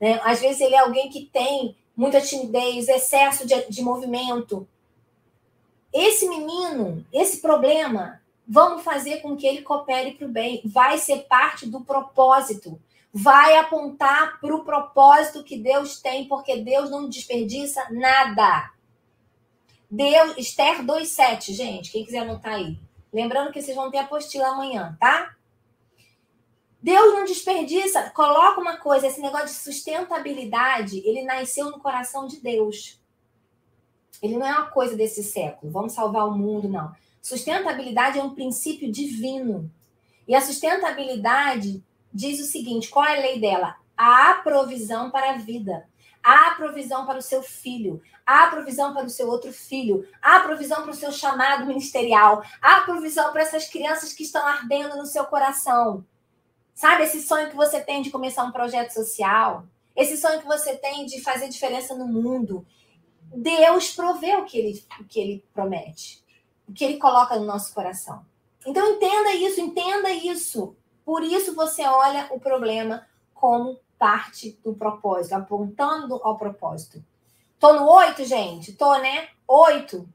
Né? 0.00 0.18
Às 0.24 0.40
vezes, 0.40 0.60
ele 0.60 0.74
é 0.74 0.78
alguém 0.78 1.10
que 1.10 1.26
tem 1.26 1.76
muita 1.96 2.20
timidez, 2.20 2.88
excesso 2.88 3.46
de, 3.46 3.54
de 3.68 3.82
movimento. 3.82 4.66
Esse 5.92 6.28
menino, 6.28 7.04
esse 7.12 7.42
problema, 7.42 8.22
vamos 8.48 8.82
fazer 8.82 9.18
com 9.18 9.36
que 9.36 9.46
ele 9.46 9.62
coopere 9.62 10.12
para 10.12 10.26
o 10.26 10.30
bem. 10.30 10.62
Vai 10.64 10.96
ser 10.96 11.26
parte 11.28 11.68
do 11.68 11.82
propósito. 11.82 12.80
Vai 13.12 13.56
apontar 13.56 14.40
para 14.40 14.54
o 14.54 14.64
propósito 14.64 15.42
que 15.42 15.58
Deus 15.58 16.00
tem, 16.00 16.28
porque 16.28 16.58
Deus 16.58 16.90
não 16.90 17.08
desperdiça 17.08 17.88
nada. 17.90 18.70
Deus, 19.90 20.36
Esther 20.38 20.84
2,7, 20.84 21.52
gente, 21.52 21.90
quem 21.90 22.04
quiser 22.04 22.20
anotar 22.20 22.54
aí. 22.54 22.78
Lembrando 23.12 23.52
que 23.52 23.60
vocês 23.60 23.76
vão 23.76 23.90
ter 23.90 23.98
apostila 23.98 24.48
amanhã, 24.48 24.96
tá? 25.00 25.34
Deus 26.82 27.12
não 27.12 27.24
desperdiça. 27.24 28.10
Coloca 28.10 28.60
uma 28.60 28.76
coisa, 28.76 29.06
esse 29.06 29.20
negócio 29.20 29.48
de 29.48 29.54
sustentabilidade, 29.54 31.02
ele 31.04 31.22
nasceu 31.22 31.70
no 31.70 31.80
coração 31.80 32.26
de 32.26 32.40
Deus. 32.40 33.00
Ele 34.22 34.36
não 34.36 34.46
é 34.46 34.52
uma 34.52 34.70
coisa 34.70 34.96
desse 34.96 35.22
século. 35.22 35.72
Vamos 35.72 35.92
salvar 35.92 36.26
o 36.26 36.36
mundo, 36.38 36.68
não. 36.68 36.94
Sustentabilidade 37.20 38.18
é 38.18 38.22
um 38.22 38.34
princípio 38.34 38.90
divino. 38.90 39.70
E 40.26 40.34
a 40.34 40.40
sustentabilidade 40.40 41.82
diz 42.12 42.40
o 42.40 42.50
seguinte: 42.50 42.88
qual 42.88 43.04
é 43.04 43.18
a 43.18 43.20
lei 43.20 43.40
dela? 43.40 43.76
Há 43.96 44.34
provisão 44.42 45.10
para 45.10 45.32
a 45.32 45.38
vida. 45.38 45.88
Há 46.22 46.54
provisão 46.54 47.06
para 47.06 47.18
o 47.18 47.22
seu 47.22 47.42
filho, 47.42 48.02
há 48.26 48.48
provisão 48.48 48.92
para 48.92 49.06
o 49.06 49.10
seu 49.10 49.26
outro 49.26 49.52
filho, 49.54 50.06
há 50.20 50.40
provisão 50.40 50.82
para 50.82 50.90
o 50.90 50.94
seu 50.94 51.10
chamado 51.10 51.64
ministerial, 51.64 52.44
há 52.60 52.82
provisão 52.82 53.32
para 53.32 53.40
essas 53.40 53.66
crianças 53.68 54.12
que 54.12 54.24
estão 54.24 54.46
ardendo 54.46 54.98
no 54.98 55.06
seu 55.06 55.24
coração. 55.24 56.04
Sabe, 56.74 57.04
esse 57.04 57.22
sonho 57.22 57.48
que 57.48 57.56
você 57.56 57.80
tem 57.80 58.02
de 58.02 58.10
começar 58.10 58.44
um 58.44 58.52
projeto 58.52 58.90
social, 58.90 59.64
esse 59.96 60.16
sonho 60.16 60.40
que 60.40 60.46
você 60.46 60.76
tem 60.76 61.06
de 61.06 61.22
fazer 61.22 61.48
diferença 61.48 61.94
no 61.94 62.06
mundo. 62.06 62.66
Deus 63.34 63.92
provê 63.92 64.36
o 64.36 64.44
que 64.44 64.58
ele, 64.58 64.84
o 65.00 65.04
que 65.04 65.20
ele 65.20 65.44
promete, 65.52 66.24
o 66.68 66.72
que 66.72 66.84
ele 66.84 66.98
coloca 66.98 67.36
no 67.36 67.46
nosso 67.46 67.72
coração. 67.72 68.24
Então 68.66 68.86
entenda 68.92 69.34
isso, 69.34 69.60
entenda 69.60 70.10
isso. 70.10 70.76
Por 71.10 71.24
isso 71.24 71.56
você 71.56 71.82
olha 71.82 72.28
o 72.30 72.38
problema 72.38 73.04
como 73.34 73.80
parte 73.98 74.52
do 74.62 74.74
propósito, 74.74 75.32
apontando 75.32 76.20
ao 76.22 76.38
propósito. 76.38 77.04
Tô 77.58 77.72
no 77.72 77.90
8, 77.90 78.24
gente? 78.24 78.74
Tô, 78.74 78.96
né? 78.96 79.28
8. 79.44 80.08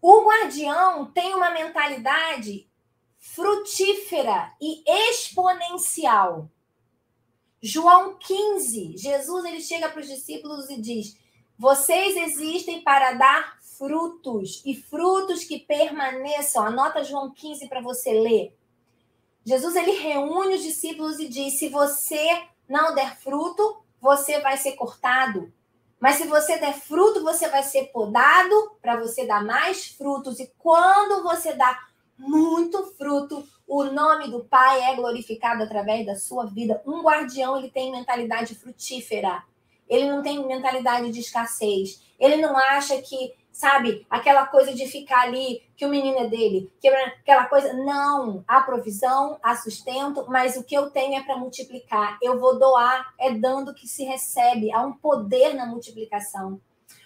O 0.00 0.24
guardião 0.24 1.06
tem 1.06 1.34
uma 1.34 1.50
mentalidade 1.50 2.70
frutífera 3.18 4.52
e 4.60 4.84
exponencial. 4.86 6.48
João 7.60 8.16
15, 8.16 8.96
Jesus 8.96 9.44
ele 9.44 9.60
chega 9.60 9.88
para 9.88 10.02
os 10.02 10.06
discípulos 10.06 10.70
e 10.70 10.80
diz: 10.80 11.18
Vocês 11.58 12.16
existem 12.16 12.80
para 12.84 13.14
dar 13.14 13.58
frutos 13.76 14.62
e 14.64 14.72
frutos 14.72 15.42
que 15.42 15.58
permaneçam. 15.58 16.64
Anota 16.64 17.02
João 17.02 17.28
15 17.34 17.66
para 17.66 17.80
você 17.80 18.12
ler. 18.12 18.56
Jesus 19.44 19.74
ele 19.76 19.92
reúne 19.92 20.54
os 20.54 20.62
discípulos 20.62 21.18
e 21.18 21.28
diz: 21.28 21.58
Se 21.58 21.68
você 21.68 22.42
não 22.68 22.94
der 22.94 23.16
fruto, 23.18 23.82
você 24.00 24.40
vai 24.40 24.56
ser 24.56 24.72
cortado. 24.72 25.52
Mas 26.00 26.16
se 26.16 26.26
você 26.26 26.58
der 26.58 26.74
fruto, 26.74 27.22
você 27.22 27.48
vai 27.48 27.62
ser 27.62 27.84
podado 27.92 28.72
para 28.80 28.96
você 28.96 29.24
dar 29.24 29.44
mais 29.44 29.86
frutos. 29.86 30.40
E 30.40 30.52
quando 30.58 31.22
você 31.22 31.52
dá 31.54 31.78
muito 32.18 32.84
fruto, 32.96 33.46
o 33.66 33.84
nome 33.84 34.28
do 34.28 34.44
Pai 34.44 34.82
é 34.82 34.96
glorificado 34.96 35.62
através 35.62 36.04
da 36.04 36.16
sua 36.16 36.46
vida. 36.46 36.82
Um 36.84 37.02
guardião, 37.02 37.56
ele 37.56 37.70
tem 37.70 37.92
mentalidade 37.92 38.54
frutífera. 38.56 39.44
Ele 39.88 40.10
não 40.10 40.22
tem 40.22 40.44
mentalidade 40.44 41.12
de 41.12 41.20
escassez. 41.20 42.02
Ele 42.18 42.36
não 42.36 42.56
acha 42.56 43.00
que 43.00 43.32
sabe? 43.52 44.06
Aquela 44.08 44.46
coisa 44.46 44.74
de 44.74 44.86
ficar 44.86 45.22
ali, 45.22 45.62
que 45.76 45.84
o 45.84 45.88
menino 45.88 46.18
é 46.18 46.26
dele, 46.26 46.72
que 46.80 46.88
aquela 46.88 47.44
coisa. 47.46 47.72
Não, 47.74 48.42
há 48.48 48.60
provisão, 48.62 49.38
há 49.42 49.54
sustento, 49.54 50.24
mas 50.28 50.56
o 50.56 50.64
que 50.64 50.74
eu 50.74 50.90
tenho 50.90 51.16
é 51.16 51.22
para 51.22 51.36
multiplicar. 51.36 52.18
Eu 52.22 52.40
vou 52.40 52.58
doar, 52.58 53.14
é 53.20 53.30
dando 53.32 53.74
que 53.74 53.86
se 53.86 54.04
recebe. 54.04 54.72
Há 54.72 54.80
um 54.80 54.92
poder 54.92 55.54
na 55.54 55.66
multiplicação. 55.66 56.60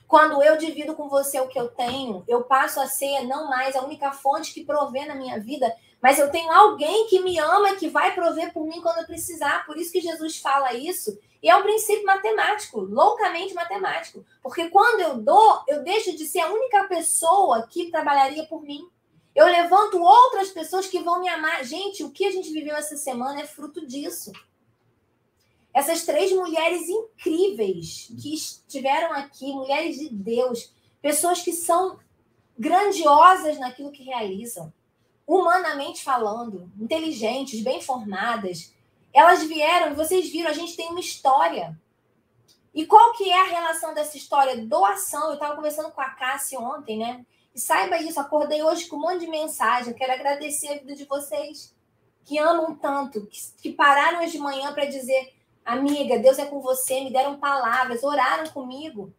Quando 0.06 0.40
eu 0.40 0.56
divido 0.56 0.94
com 0.94 1.08
você 1.08 1.40
o 1.40 1.48
que 1.48 1.58
eu 1.58 1.68
tenho, 1.68 2.22
eu 2.28 2.44
passo 2.44 2.80
a 2.80 2.86
ser 2.86 3.24
não 3.24 3.50
mais 3.50 3.74
a 3.74 3.82
única 3.82 4.12
fonte 4.12 4.54
que 4.54 4.64
provê 4.64 5.04
na 5.04 5.16
minha 5.16 5.40
vida, 5.40 5.74
mas 6.06 6.20
eu 6.20 6.30
tenho 6.30 6.52
alguém 6.52 7.08
que 7.08 7.18
me 7.18 7.36
ama 7.36 7.70
e 7.70 7.76
que 7.78 7.88
vai 7.88 8.14
prover 8.14 8.52
por 8.52 8.64
mim 8.64 8.80
quando 8.80 8.98
eu 8.98 9.06
precisar. 9.06 9.66
Por 9.66 9.76
isso 9.76 9.90
que 9.90 10.00
Jesus 10.00 10.36
fala 10.36 10.72
isso. 10.72 11.18
E 11.42 11.50
é 11.50 11.56
um 11.56 11.64
princípio 11.64 12.06
matemático, 12.06 12.78
loucamente 12.78 13.52
matemático. 13.52 14.24
Porque 14.40 14.68
quando 14.68 15.00
eu 15.00 15.16
dou, 15.16 15.64
eu 15.66 15.82
deixo 15.82 16.16
de 16.16 16.24
ser 16.24 16.38
a 16.38 16.52
única 16.52 16.84
pessoa 16.84 17.66
que 17.66 17.90
trabalharia 17.90 18.46
por 18.46 18.62
mim. 18.62 18.88
Eu 19.34 19.46
levanto 19.46 20.00
outras 20.00 20.50
pessoas 20.50 20.86
que 20.86 21.00
vão 21.00 21.18
me 21.18 21.28
amar. 21.28 21.64
Gente, 21.64 22.04
o 22.04 22.12
que 22.12 22.24
a 22.24 22.30
gente 22.30 22.52
viveu 22.52 22.76
essa 22.76 22.96
semana 22.96 23.40
é 23.40 23.44
fruto 23.44 23.84
disso. 23.84 24.30
Essas 25.74 26.04
três 26.04 26.30
mulheres 26.30 26.88
incríveis 26.88 28.12
que 28.22 28.32
estiveram 28.32 29.12
aqui, 29.12 29.52
mulheres 29.52 29.98
de 29.98 30.08
Deus, 30.08 30.72
pessoas 31.02 31.42
que 31.42 31.52
são 31.52 31.98
grandiosas 32.56 33.58
naquilo 33.58 33.90
que 33.90 34.04
realizam, 34.04 34.72
humanamente 35.26 36.04
falando, 36.04 36.70
inteligentes, 36.78 37.62
bem 37.62 37.82
formadas, 37.82 38.72
elas 39.12 39.42
vieram, 39.42 39.94
vocês 39.94 40.30
viram, 40.30 40.50
a 40.50 40.54
gente 40.54 40.76
tem 40.76 40.88
uma 40.88 41.00
história. 41.00 41.76
E 42.72 42.84
qual 42.84 43.12
que 43.14 43.30
é 43.30 43.40
a 43.40 43.46
relação 43.46 43.94
dessa 43.94 44.16
história? 44.16 44.66
Doação. 44.66 45.28
Eu 45.28 45.34
estava 45.34 45.56
conversando 45.56 45.90
com 45.90 46.00
a 46.00 46.10
Cássia 46.10 46.60
ontem, 46.60 46.98
né? 46.98 47.24
E 47.54 47.58
saiba 47.58 47.96
isso, 47.96 48.20
acordei 48.20 48.62
hoje 48.62 48.86
com 48.86 48.96
um 48.96 49.00
monte 49.00 49.20
de 49.20 49.28
mensagem. 49.28 49.94
Quero 49.94 50.12
agradecer 50.12 50.68
a 50.68 50.78
vida 50.78 50.94
de 50.94 51.06
vocês 51.06 51.74
que 52.22 52.38
amam 52.38 52.74
tanto, 52.74 53.26
que, 53.26 53.40
que 53.62 53.72
pararam 53.72 54.20
hoje 54.20 54.32
de 54.32 54.38
manhã 54.38 54.74
para 54.74 54.84
dizer: 54.84 55.32
Amiga, 55.64 56.18
Deus 56.18 56.38
é 56.38 56.44
com 56.44 56.60
você, 56.60 57.00
me 57.00 57.10
deram 57.10 57.38
palavras, 57.38 58.02
oraram 58.02 58.50
comigo. 58.50 59.10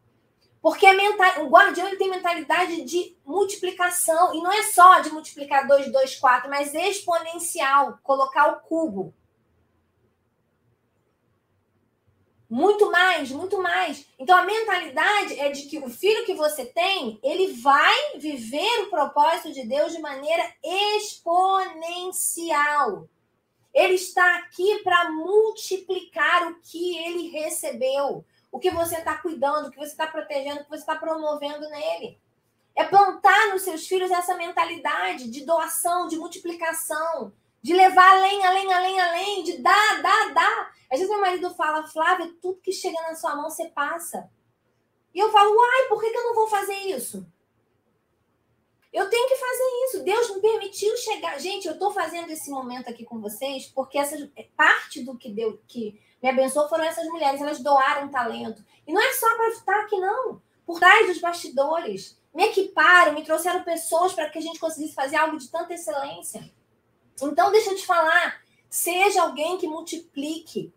Porque 0.68 0.86
a 0.86 0.94
mental... 0.94 1.46
o 1.46 1.50
guardião 1.50 1.88
ele 1.88 1.96
tem 1.96 2.10
mentalidade 2.10 2.84
de 2.84 3.16
multiplicação. 3.26 4.36
E 4.36 4.42
não 4.42 4.52
é 4.52 4.64
só 4.64 5.00
de 5.00 5.10
multiplicar 5.10 5.66
2, 5.66 5.94
2, 5.94 6.18
4, 6.18 6.50
mas 6.50 6.76
exponencial 6.76 7.98
colocar 8.04 8.52
o 8.52 8.60
cubo. 8.60 9.14
Muito 12.50 12.92
mais, 12.92 13.32
muito 13.32 13.62
mais. 13.62 14.06
Então 14.20 14.38
a 14.38 14.44
mentalidade 14.44 15.40
é 15.40 15.50
de 15.50 15.68
que 15.68 15.80
o 15.80 15.90
filho 15.90 16.26
que 16.26 16.34
você 16.34 16.66
tem, 16.66 17.18
ele 17.24 17.54
vai 17.62 18.18
viver 18.18 18.82
o 18.82 18.90
propósito 18.90 19.54
de 19.54 19.66
Deus 19.66 19.94
de 19.94 20.02
maneira 20.02 20.54
exponencial. 20.98 23.08
Ele 23.74 23.94
está 23.94 24.40
aqui 24.40 24.80
para 24.84 25.12
multiplicar 25.12 26.52
o 26.52 26.60
que 26.60 26.98
ele 26.98 27.30
recebeu, 27.30 28.26
o 28.58 28.60
que 28.60 28.72
você 28.72 28.98
está 28.98 29.16
cuidando, 29.16 29.68
o 29.68 29.72
que 29.72 29.78
você 29.78 29.92
está 29.92 30.08
protegendo, 30.08 30.62
o 30.62 30.64
que 30.64 30.70
você 30.72 30.82
está 30.82 30.96
promovendo 30.96 31.70
nele. 31.70 32.20
É 32.76 32.84
plantar 32.84 33.50
nos 33.50 33.62
seus 33.62 33.88
filhos 33.88 34.10
essa 34.10 34.36
mentalidade 34.36 35.30
de 35.30 35.46
doação, 35.46 36.08
de 36.08 36.18
multiplicação, 36.18 37.32
de 37.62 37.76
levar 37.76 38.16
além, 38.16 38.44
além, 38.44 38.74
além, 38.74 39.00
além, 39.00 39.44
de 39.44 39.60
dar, 39.60 40.02
dar, 40.02 40.34
dar. 40.34 40.72
Às 40.92 41.00
vezes 41.00 41.10
meu 41.10 41.22
marido 41.22 41.54
fala, 41.54 41.88
Flávia, 41.88 42.34
tudo 42.42 42.60
que 42.60 42.72
chega 42.72 43.00
na 43.04 43.14
sua 43.14 43.36
mão 43.36 43.48
você 43.48 43.68
passa. 43.68 44.28
E 45.14 45.20
eu 45.20 45.32
falo, 45.32 45.56
uai, 45.56 45.88
por 45.88 46.02
que, 46.02 46.10
que 46.10 46.18
eu 46.18 46.24
não 46.24 46.34
vou 46.34 46.48
fazer 46.48 46.78
isso? 46.78 47.28
Eu 48.92 49.08
tenho 49.08 49.28
que 49.28 49.36
fazer 49.36 49.86
isso. 49.86 50.04
Deus 50.04 50.36
me 50.36 50.42
permitiu 50.42 50.98
chegar. 50.98 51.40
Gente, 51.40 51.68
eu 51.68 51.74
estou 51.74 51.92
fazendo 51.92 52.32
esse 52.32 52.50
momento 52.50 52.90
aqui 52.90 53.06
com 53.06 53.22
vocês 53.22 53.68
porque 53.68 54.00
essa 54.00 54.18
parte 54.56 55.04
do 55.04 55.16
que 55.16 55.30
deu, 55.30 55.62
que 55.68 56.02
me 56.22 56.30
abençoou 56.30 56.68
foram 56.68 56.84
essas 56.84 57.06
mulheres. 57.08 57.42
Elas 57.42 57.60
doaram 57.60 58.10
talento. 58.10 58.64
E 58.88 58.94
não 58.94 59.02
é 59.02 59.14
só 59.14 59.36
para 59.36 59.50
estar 59.50 59.80
aqui, 59.82 59.98
não. 60.00 60.42
Por 60.66 60.80
trás 60.80 61.08
dos 61.08 61.20
bastidores. 61.20 62.18
Me 62.34 62.46
equiparam, 62.46 63.14
me 63.14 63.24
trouxeram 63.24 63.64
pessoas 63.64 64.14
para 64.14 64.30
que 64.30 64.38
a 64.38 64.42
gente 64.42 64.60
conseguisse 64.60 64.94
fazer 64.94 65.16
algo 65.16 65.38
de 65.38 65.50
tanta 65.50 65.74
excelência. 65.74 66.52
Então, 67.22 67.52
deixa 67.52 67.72
eu 67.72 67.76
te 67.76 67.86
falar. 67.86 68.42
Seja 68.70 69.22
alguém 69.22 69.58
que 69.58 69.68
multiplique. 69.68 70.74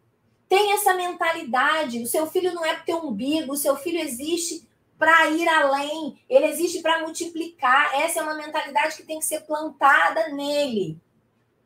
Tem 0.48 0.72
essa 0.72 0.94
mentalidade. 0.94 2.02
O 2.02 2.06
seu 2.06 2.26
filho 2.26 2.54
não 2.54 2.64
é 2.64 2.74
para 2.74 2.84
ter 2.84 2.94
umbigo, 2.94 3.52
o 3.52 3.56
seu 3.56 3.76
filho 3.76 4.00
existe 4.00 4.68
para 5.00 5.30
ir 5.30 5.48
além, 5.48 6.18
ele 6.28 6.44
existe 6.44 6.82
para 6.82 7.00
multiplicar. 7.00 7.90
Essa 7.94 8.20
é 8.20 8.22
uma 8.22 8.34
mentalidade 8.34 8.96
que 8.96 9.02
tem 9.02 9.18
que 9.18 9.24
ser 9.24 9.40
plantada 9.40 10.28
nele. 10.28 11.00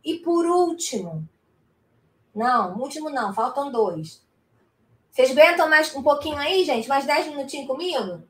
E 0.04 0.18
por 0.18 0.46
último, 0.46 1.28
não, 2.34 2.78
último 2.78 3.10
não, 3.10 3.32
faltam 3.32 3.70
dois. 3.70 4.24
Vocês 5.10 5.30
aguentam 5.30 5.68
mais 5.68 5.94
um 5.94 6.02
pouquinho 6.02 6.36
aí, 6.36 6.64
gente? 6.64 6.88
Mais 6.88 7.06
dez 7.06 7.26
minutinhos 7.28 7.66
comigo? 7.66 8.26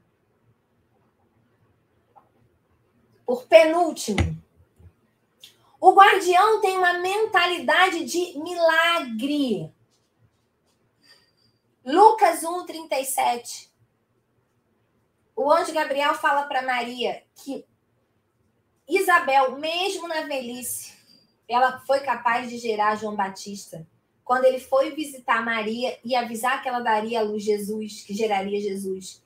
Por 3.24 3.46
penúltimo, 3.46 4.44
o 5.80 5.92
guardião 5.92 6.60
tem 6.60 6.76
uma 6.76 6.94
mentalidade 6.94 8.04
de 8.04 8.38
milagre. 8.38 9.72
Lucas 11.84 12.42
1, 12.42 12.64
37. 12.64 13.70
O 15.36 15.52
anjo 15.52 15.74
Gabriel 15.74 16.14
fala 16.14 16.44
para 16.44 16.62
Maria 16.62 17.22
que 17.34 17.66
Isabel, 18.88 19.58
mesmo 19.58 20.06
na 20.08 20.22
velhice, 20.22 20.94
ela 21.48 21.78
foi 21.80 22.00
capaz 22.00 22.48
de 22.48 22.58
gerar 22.58 22.96
João 22.96 23.14
Batista. 23.14 23.86
Quando 24.24 24.44
ele 24.44 24.58
foi 24.58 24.92
visitar 24.92 25.44
Maria 25.44 25.98
e 26.04 26.14
avisar 26.16 26.62
que 26.62 26.68
ela 26.68 26.80
daria 26.80 27.20
a 27.20 27.22
luz 27.22 27.42
Jesus, 27.42 28.02
que 28.02 28.14
geraria 28.14 28.60
Jesus. 28.60 29.22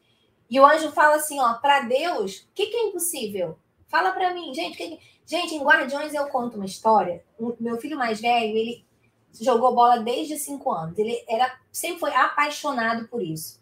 E 0.51 0.59
o 0.59 0.67
anjo 0.67 0.91
fala 0.93 1.17
assim, 1.17 1.39
ó, 1.39 1.55
para 1.55 1.81
Deus, 1.81 2.39
o 2.39 2.47
que, 2.55 2.67
que, 2.67 2.77
é 2.77 2.89
impossível? 2.89 3.59
Fala 3.87 4.13
para 4.13 4.35
mim, 4.35 4.53
gente. 4.55 4.77
Que... 4.77 4.99
Gente, 5.27 5.55
em 5.55 5.63
Guardiões 5.63 6.15
eu 6.15 6.27
conto 6.29 6.57
uma 6.57 6.65
história. 6.65 7.23
O 7.39 7.55
meu 7.61 7.77
filho 7.77 7.99
mais 7.99 8.21
velho, 8.21 8.57
ele 8.57 8.85
jogou 9.41 9.75
bola 9.75 9.99
desde 9.99 10.37
cinco 10.39 10.73
anos. 10.73 10.99
Ele 10.99 11.23
era 11.29 11.59
sempre 11.71 12.01
foi 12.01 12.15
apaixonado 12.15 13.07
por 13.09 13.23
isso. 13.23 13.61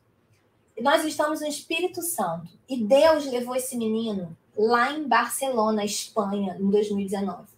E 0.77 0.83
nós 0.83 1.05
estamos 1.05 1.41
no 1.41 1.47
Espírito 1.47 2.03
Santo. 2.03 2.49
E 2.69 2.83
Deus 2.83 3.27
levou 3.27 3.57
esse 3.57 3.77
menino 3.77 4.37
lá 4.57 4.93
em 4.93 5.07
Barcelona, 5.07 5.85
Espanha, 5.85 6.57
em 6.59 6.71
2019. 6.71 7.56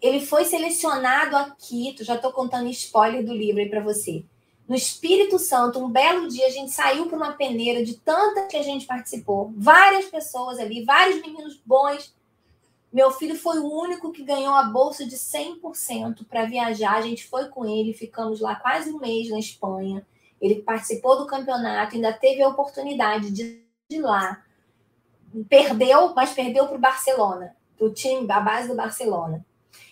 Ele 0.00 0.24
foi 0.24 0.44
selecionado 0.44 1.36
aqui, 1.36 1.94
já 2.00 2.16
estou 2.16 2.32
contando 2.32 2.68
spoiler 2.68 3.24
do 3.24 3.34
livro 3.34 3.60
aí 3.60 3.68
para 3.68 3.82
você. 3.82 4.24
No 4.68 4.74
Espírito 4.74 5.38
Santo, 5.38 5.78
um 5.78 5.88
belo 5.88 6.28
dia, 6.28 6.46
a 6.46 6.50
gente 6.50 6.72
saiu 6.72 7.06
para 7.06 7.16
uma 7.16 7.32
peneira 7.32 7.84
de 7.84 7.94
tantas 7.94 8.48
que 8.48 8.56
a 8.56 8.62
gente 8.62 8.84
participou, 8.84 9.52
várias 9.56 10.06
pessoas 10.06 10.58
ali, 10.58 10.84
vários 10.84 11.20
meninos 11.20 11.60
bons, 11.64 12.12
meu 12.96 13.10
filho 13.10 13.36
foi 13.36 13.58
o 13.58 13.70
único 13.70 14.10
que 14.10 14.24
ganhou 14.24 14.54
a 14.54 14.62
bolsa 14.62 15.04
de 15.04 15.16
100% 15.16 16.26
para 16.26 16.46
viajar. 16.46 16.94
A 16.94 17.02
gente 17.02 17.26
foi 17.26 17.46
com 17.50 17.66
ele, 17.66 17.92
ficamos 17.92 18.40
lá 18.40 18.56
quase 18.56 18.90
um 18.90 18.98
mês 18.98 19.28
na 19.28 19.38
Espanha. 19.38 20.02
Ele 20.40 20.62
participou 20.62 21.18
do 21.18 21.26
campeonato, 21.26 21.94
ainda 21.94 22.10
teve 22.12 22.42
a 22.42 22.48
oportunidade 22.48 23.30
de 23.30 23.62
ir 23.90 24.00
lá. 24.00 24.42
Perdeu, 25.46 26.14
mas 26.14 26.32
perdeu 26.32 26.66
para 26.66 26.76
o 26.76 26.80
Barcelona, 26.80 27.54
para 27.76 27.86
o 27.86 27.92
time, 27.92 28.26
a 28.30 28.40
base 28.40 28.68
do 28.68 28.74
Barcelona. 28.74 29.44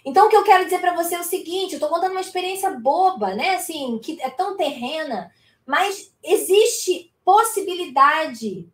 Então, 0.04 0.26
o 0.26 0.28
que 0.28 0.36
eu 0.36 0.44
quero 0.44 0.64
dizer 0.64 0.80
para 0.80 0.94
você 0.94 1.14
é 1.14 1.20
o 1.20 1.24
seguinte: 1.24 1.72
eu 1.72 1.76
estou 1.76 1.88
contando 1.88 2.12
uma 2.12 2.20
experiência 2.20 2.70
boba, 2.70 3.34
né? 3.34 3.56
Assim, 3.56 3.98
que 3.98 4.20
é 4.20 4.30
tão 4.30 4.56
terrena, 4.56 5.32
mas 5.66 6.12
existe 6.22 7.12
possibilidade. 7.24 8.68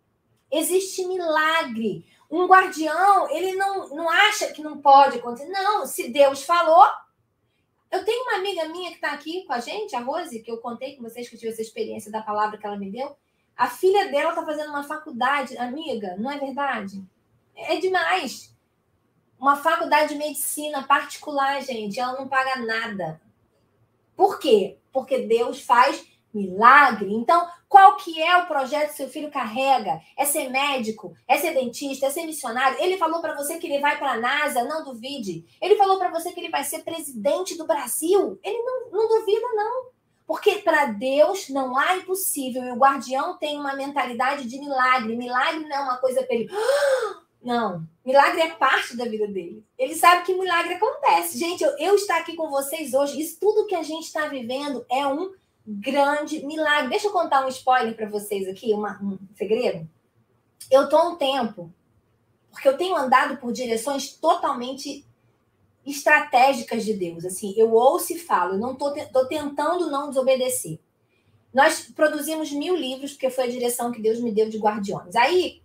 Existe 0.51 1.07
milagre. 1.07 2.05
Um 2.29 2.47
guardião, 2.47 3.31
ele 3.31 3.55
não, 3.55 3.89
não 3.91 4.11
acha 4.11 4.49
que 4.49 4.63
não 4.63 4.79
pode 4.79 5.19
acontecer. 5.19 5.49
Não, 5.49 5.87
se 5.87 6.09
Deus 6.09 6.43
falou. 6.43 6.85
Eu 7.91 8.05
tenho 8.05 8.23
uma 8.23 8.37
amiga 8.37 8.69
minha 8.69 8.91
que 8.91 8.97
está 8.97 9.11
aqui 9.11 9.45
com 9.45 9.53
a 9.53 9.59
gente, 9.59 9.97
a 9.97 10.01
Rose, 10.01 10.41
que 10.41 10.51
eu 10.51 10.59
contei 10.59 10.95
com 10.95 11.03
vocês 11.03 11.29
que 11.29 11.35
eu 11.35 11.41
tive 11.41 11.51
essa 11.51 11.63
experiência 11.63 12.11
da 12.11 12.23
palavra 12.23 12.57
que 12.57 12.65
ela 12.65 12.77
me 12.77 12.89
deu. 12.89 13.17
A 13.57 13.69
filha 13.69 14.11
dela 14.11 14.31
está 14.31 14.45
fazendo 14.45 14.71
uma 14.71 14.85
faculdade, 14.85 15.59
amiga, 15.59 16.17
não 16.17 16.31
é 16.31 16.39
verdade? 16.39 17.05
É 17.57 17.77
demais. 17.77 18.50
Uma 19.41 19.57
faculdade 19.57 20.11
de 20.11 20.19
medicina 20.19 20.83
particular, 20.83 21.63
gente, 21.63 21.99
ela 21.99 22.13
não 22.13 22.29
paga 22.29 22.57
nada. 22.57 23.21
Por 24.15 24.39
quê? 24.39 24.77
Porque 24.93 25.21
Deus 25.21 25.63
faz 25.63 26.05
milagre. 26.33 27.13
Então, 27.13 27.49
qual 27.67 27.97
que 27.97 28.21
é 28.21 28.37
o 28.37 28.47
projeto 28.47 28.91
que 28.91 28.97
seu 28.97 29.09
filho 29.09 29.31
carrega? 29.31 30.01
É 30.15 30.27
ser 30.27 30.51
médico? 30.51 31.15
É 31.27 31.39
ser 31.39 31.55
dentista? 31.55 32.07
É 32.07 32.11
ser 32.11 32.27
missionário? 32.27 32.79
Ele 32.81 32.99
falou 32.99 33.23
para 33.23 33.35
você 33.35 33.59
que 33.59 33.67
ele 33.67 33.81
vai 33.81 33.99
para 33.99 34.13
a 34.13 34.21
NASA? 34.21 34.65
Não 34.65 34.85
duvide. 34.85 35.47
Ele 35.61 35.77
falou 35.77 35.99
para 35.99 36.11
você 36.11 36.33
que 36.33 36.41
ele 36.41 36.51
vai 36.51 36.63
ser 36.63 36.81
presidente 36.81 37.57
do 37.57 37.67
Brasil? 37.67 38.39
Ele 38.43 38.59
não, 38.59 38.91
não 38.91 39.09
duvida, 39.09 39.47
não. 39.55 39.87
Porque 40.27 40.57
para 40.57 40.87
Deus 40.87 41.49
não 41.49 41.77
há 41.77 41.97
impossível. 41.97 42.63
E 42.63 42.73
o 42.73 42.77
guardião 42.77 43.39
tem 43.39 43.59
uma 43.59 43.75
mentalidade 43.75 44.47
de 44.47 44.59
milagre. 44.59 45.17
Milagre 45.17 45.67
não 45.67 45.77
é 45.77 45.81
uma 45.81 45.97
coisa 45.97 46.23
para 46.23 46.35
ele. 46.37 46.51
Não. 47.43 47.87
Milagre 48.05 48.41
é 48.43 48.51
parte 48.51 48.97
da 48.97 49.05
vida 49.05 49.27
dele. 49.27 49.65
Ele 49.79 49.95
sabe 49.95 50.25
que 50.25 50.35
milagre 50.35 50.75
acontece. 50.75 51.39
Gente, 51.39 51.63
eu, 51.63 51.71
eu 51.79 51.95
estar 51.95 52.19
aqui 52.19 52.35
com 52.35 52.51
vocês 52.51 52.93
hoje, 52.93 53.21
isso 53.21 53.39
tudo 53.41 53.67
que 53.67 53.75
a 53.75 53.83
gente 53.83 54.05
está 54.05 54.27
vivendo 54.27 54.85
é 54.91 55.07
um 55.07 55.33
grande 55.67 56.45
milagre. 56.45 56.91
Deixa 56.91 57.07
eu 57.07 57.13
contar 57.13 57.45
um 57.45 57.49
spoiler 57.49 57.95
para 57.95 58.09
vocês 58.09 58.49
aqui, 58.49 58.73
uma, 58.73 59.01
um 59.03 59.19
segredo. 59.35 59.89
Eu 60.71 60.89
tô 60.89 61.11
um 61.11 61.17
tempo, 61.17 61.73
porque 62.51 62.69
eu 62.69 62.77
tenho 62.77 62.97
andado 62.97 63.39
por 63.39 63.53
direções 63.53 64.13
totalmente 64.13 65.07
estratégicas 65.87 66.85
de 66.85 66.95
Deus. 66.95 67.25
Assim, 67.25 67.55
eu 67.57 67.73
ouço 67.73 68.13
e 68.13 68.19
falo, 68.19 68.55
eu 68.55 68.59
não 68.59 68.75
tô, 68.75 68.93
tô 69.07 69.27
tentando 69.27 69.91
não 69.91 70.09
desobedecer. 70.09 70.79
Nós 71.53 71.91
produzimos 71.95 72.53
mil 72.53 72.77
livros, 72.77 73.13
porque 73.13 73.31
foi 73.31 73.45
a 73.45 73.51
direção 73.51 73.91
que 73.91 74.01
Deus 74.01 74.21
me 74.21 74.31
deu 74.31 74.49
de 74.49 74.59
Guardiões. 74.59 75.17
Aí, 75.17 75.61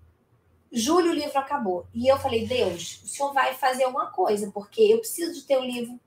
julho, 0.76 1.12
o 1.12 1.16
livro 1.16 1.38
acabou. 1.40 1.88
E 1.94 2.08
eu 2.08 2.18
falei, 2.18 2.46
Deus, 2.46 3.02
o 3.04 3.08
senhor 3.08 3.34
vai 3.34 3.54
fazer 3.54 3.86
alguma 3.86 4.08
coisa, 4.08 4.52
porque 4.54 4.82
eu 4.82 5.00
preciso 5.00 5.34
de 5.34 5.44
ter 5.44 5.58
o 5.58 5.64
livro. 5.64 5.98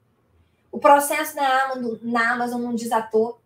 O 0.71 0.79
processo 0.79 1.35
na 1.35 1.65
Amazon, 1.65 1.97
na 2.03 2.33
Amazon 2.35 2.61
não 2.61 2.75
desatou 2.75 3.41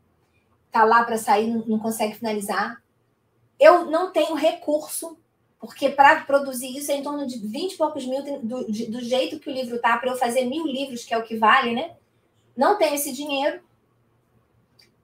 tá 0.73 0.85
lá 0.85 1.05
para 1.05 1.19
sair, 1.19 1.47
não, 1.47 1.65
não 1.67 1.79
consegue 1.79 2.17
finalizar. 2.17 2.83
Eu 3.61 3.85
não 3.85 4.11
tenho 4.11 4.35
recurso, 4.35 5.19
porque 5.61 5.91
para 5.91 6.23
produzir 6.23 6.77
isso 6.77 6.91
é 6.91 6.97
em 6.97 7.03
torno 7.03 7.27
de 7.27 7.39
20 7.39 7.75
e 7.75 7.77
poucos 7.77 8.07
mil, 8.07 8.23
do, 8.43 8.65
do 8.65 9.01
jeito 9.01 9.39
que 9.39 9.51
o 9.51 9.53
livro 9.53 9.79
tá, 9.79 9.99
para 9.99 10.11
eu 10.11 10.17
fazer 10.17 10.47
mil 10.47 10.67
livros, 10.67 11.05
que 11.05 11.13
é 11.13 11.19
o 11.19 11.23
que 11.23 11.37
vale, 11.37 11.75
né? 11.75 11.95
Não 12.57 12.79
tenho 12.79 12.95
esse 12.95 13.13
dinheiro. 13.13 13.63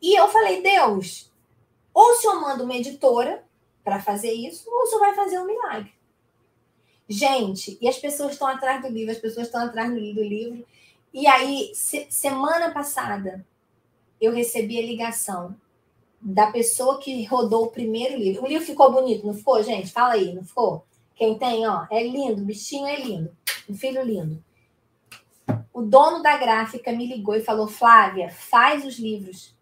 E 0.01 0.19
eu 0.19 0.29
falei, 0.29 0.63
Deus, 0.63 1.31
ou 1.93 2.13
o 2.13 2.15
senhor 2.15 2.41
manda 2.41 2.65
uma 2.65 2.75
editora 2.75 3.45
para 3.85 4.01
fazer 4.01 4.33
isso, 4.33 4.69
ou 4.71 4.83
o 4.83 4.87
senhor 4.87 5.01
vai 5.01 5.15
fazer 5.15 5.39
um 5.39 5.47
milagre. 5.47 5.98
Gente, 7.09 7.79
e 7.81 7.89
as 7.89 7.97
pessoas 7.97 8.33
estão 8.33 8.47
atrás 8.47 8.83
do 8.83 8.89
livro, 8.89 9.11
as 9.11 9.19
pessoas 9.19 9.47
estão 9.47 9.63
atrás 9.65 9.91
do 9.91 9.99
livro. 9.99 10.67
E 11.13 11.27
aí, 11.27 11.73
se, 11.75 12.07
semana 12.11 12.71
passada, 12.71 13.47
eu 14.21 14.33
recebi 14.33 14.79
a 14.79 14.87
ligação 14.87 15.57
da 16.21 16.51
pessoa 16.51 16.99
que 16.99 17.25
rodou 17.25 17.65
o 17.65 17.71
primeiro 17.71 18.19
livro. 18.19 18.45
O 18.45 18.47
livro 18.47 18.67
ficou 18.67 18.93
bonito, 18.93 19.27
não 19.27 19.33
ficou, 19.33 19.63
gente? 19.63 19.91
Fala 19.91 20.15
aí, 20.15 20.35
não 20.35 20.45
ficou? 20.45 20.85
Quem 21.15 21.39
tem, 21.39 21.67
ó, 21.67 21.87
é 21.91 22.03
lindo, 22.03 22.43
o 22.43 22.45
bichinho 22.45 22.87
é 22.87 23.01
lindo, 23.01 23.35
um 23.69 23.75
filho 23.75 24.03
lindo. 24.05 24.45
O 25.73 25.83
dono 25.83 26.23
da 26.23 26.37
gráfica 26.37 26.93
me 26.93 27.07
ligou 27.07 27.35
e 27.35 27.41
falou: 27.41 27.67
Flávia, 27.67 28.31
faz 28.31 28.85
os 28.85 28.99
livros. 28.99 29.57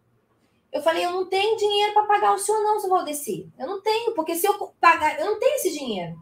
Eu 0.73 0.83
falei: 0.83 1.05
eu 1.05 1.13
não 1.13 1.27
tenho 1.27 1.57
dinheiro 1.57 1.95
para 1.95 2.07
pagar 2.07 2.35
o 2.35 2.39
senhor, 2.39 2.63
não, 2.63 2.81
seu 2.81 2.91
Valdeci. 2.91 3.49
Eu 3.59 3.67
não 3.67 3.81
tenho, 3.81 4.13
porque 4.15 4.35
se 4.35 4.47
eu 4.47 4.55
pagar, 4.81 5.19
eu 5.21 5.27
não 5.27 5.39
tenho 5.39 5.55
esse 5.57 5.73
dinheiro. 5.73 6.21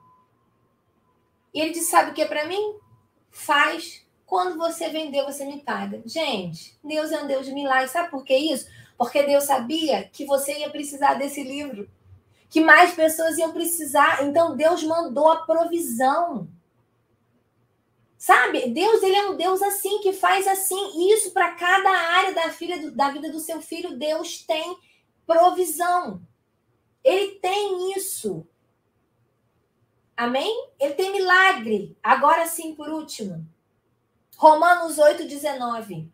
E 1.54 1.60
ele 1.60 1.70
disse: 1.70 1.90
sabe 1.90 2.10
o 2.10 2.14
que 2.14 2.22
é 2.22 2.26
para 2.26 2.46
mim? 2.46 2.76
Faz 3.30 4.04
quando 4.26 4.58
você 4.58 4.88
vender, 4.88 5.24
você 5.24 5.44
me 5.44 5.60
paga. 5.60 6.02
Gente, 6.04 6.76
Deus 6.82 7.12
é 7.12 7.22
um 7.22 7.26
Deus 7.26 7.46
de 7.46 7.52
milagres. 7.52 7.92
Sabe 7.92 8.10
por 8.10 8.24
que 8.24 8.36
isso? 8.36 8.68
Porque 8.98 9.22
Deus 9.22 9.44
sabia 9.44 10.08
que 10.12 10.24
você 10.24 10.58
ia 10.58 10.70
precisar 10.70 11.14
desse 11.14 11.42
livro. 11.42 11.88
Que 12.48 12.60
mais 12.60 12.94
pessoas 12.94 13.38
iam 13.38 13.52
precisar. 13.52 14.24
Então, 14.24 14.56
Deus 14.56 14.82
mandou 14.82 15.28
a 15.28 15.44
provisão. 15.44 16.48
Sabe? 18.16 18.70
Deus, 18.70 19.02
ele 19.02 19.16
é 19.16 19.28
um 19.28 19.36
Deus 19.36 19.60
assim, 19.60 20.00
que 20.00 20.12
faz 20.12 20.46
assim. 20.48 21.12
Isso 21.12 21.32
para 21.32 21.52
cada 21.52 21.90
área 21.90 22.32
da, 22.32 22.50
filha, 22.50 22.90
da 22.90 23.10
vida 23.10 23.30
do 23.30 23.38
seu 23.38 23.60
filho, 23.60 23.98
Deus 23.98 24.42
tem 24.46 24.76
provisão. 25.26 26.22
Ele 27.02 27.32
tem 27.32 27.92
isso. 27.92 28.46
Amém? 30.16 30.68
Ele 30.78 30.94
tem 30.94 31.12
milagre. 31.12 31.96
Agora 32.02 32.46
sim, 32.46 32.74
por 32.74 32.88
último. 32.88 33.46
Romanos 34.36 34.98
8, 34.98 35.26
19. 35.26 36.12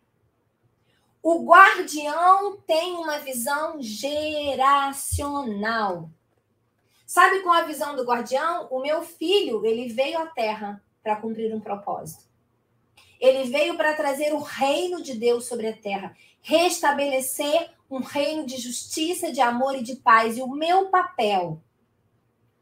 O 1.22 1.44
guardião 1.44 2.56
tem 2.66 2.94
uma 2.94 3.18
visão 3.18 3.76
geracional. 3.80 4.98
Sabe 7.04 7.40
com 7.40 7.52
a 7.52 7.64
visão 7.64 7.94
do 7.94 8.04
guardião? 8.04 8.68
O 8.70 8.80
meu 8.80 9.02
filho, 9.02 9.66
ele 9.66 9.92
veio 9.92 10.18
à 10.18 10.26
terra 10.26 10.82
para 11.02 11.16
cumprir 11.16 11.54
um 11.54 11.60
propósito. 11.60 12.24
Ele 13.20 13.50
veio 13.50 13.76
para 13.76 13.94
trazer 13.94 14.32
o 14.32 14.40
reino 14.40 15.02
de 15.02 15.14
Deus 15.14 15.46
sobre 15.46 15.66
a 15.68 15.76
terra, 15.76 16.16
restabelecer 16.40 17.70
um 17.90 17.98
reino 17.98 18.46
de 18.46 18.56
justiça, 18.56 19.30
de 19.30 19.42
amor 19.42 19.74
e 19.74 19.82
de 19.82 19.96
paz. 19.96 20.38
E 20.38 20.42
o 20.42 20.48
meu 20.48 20.88
papel 20.88 21.60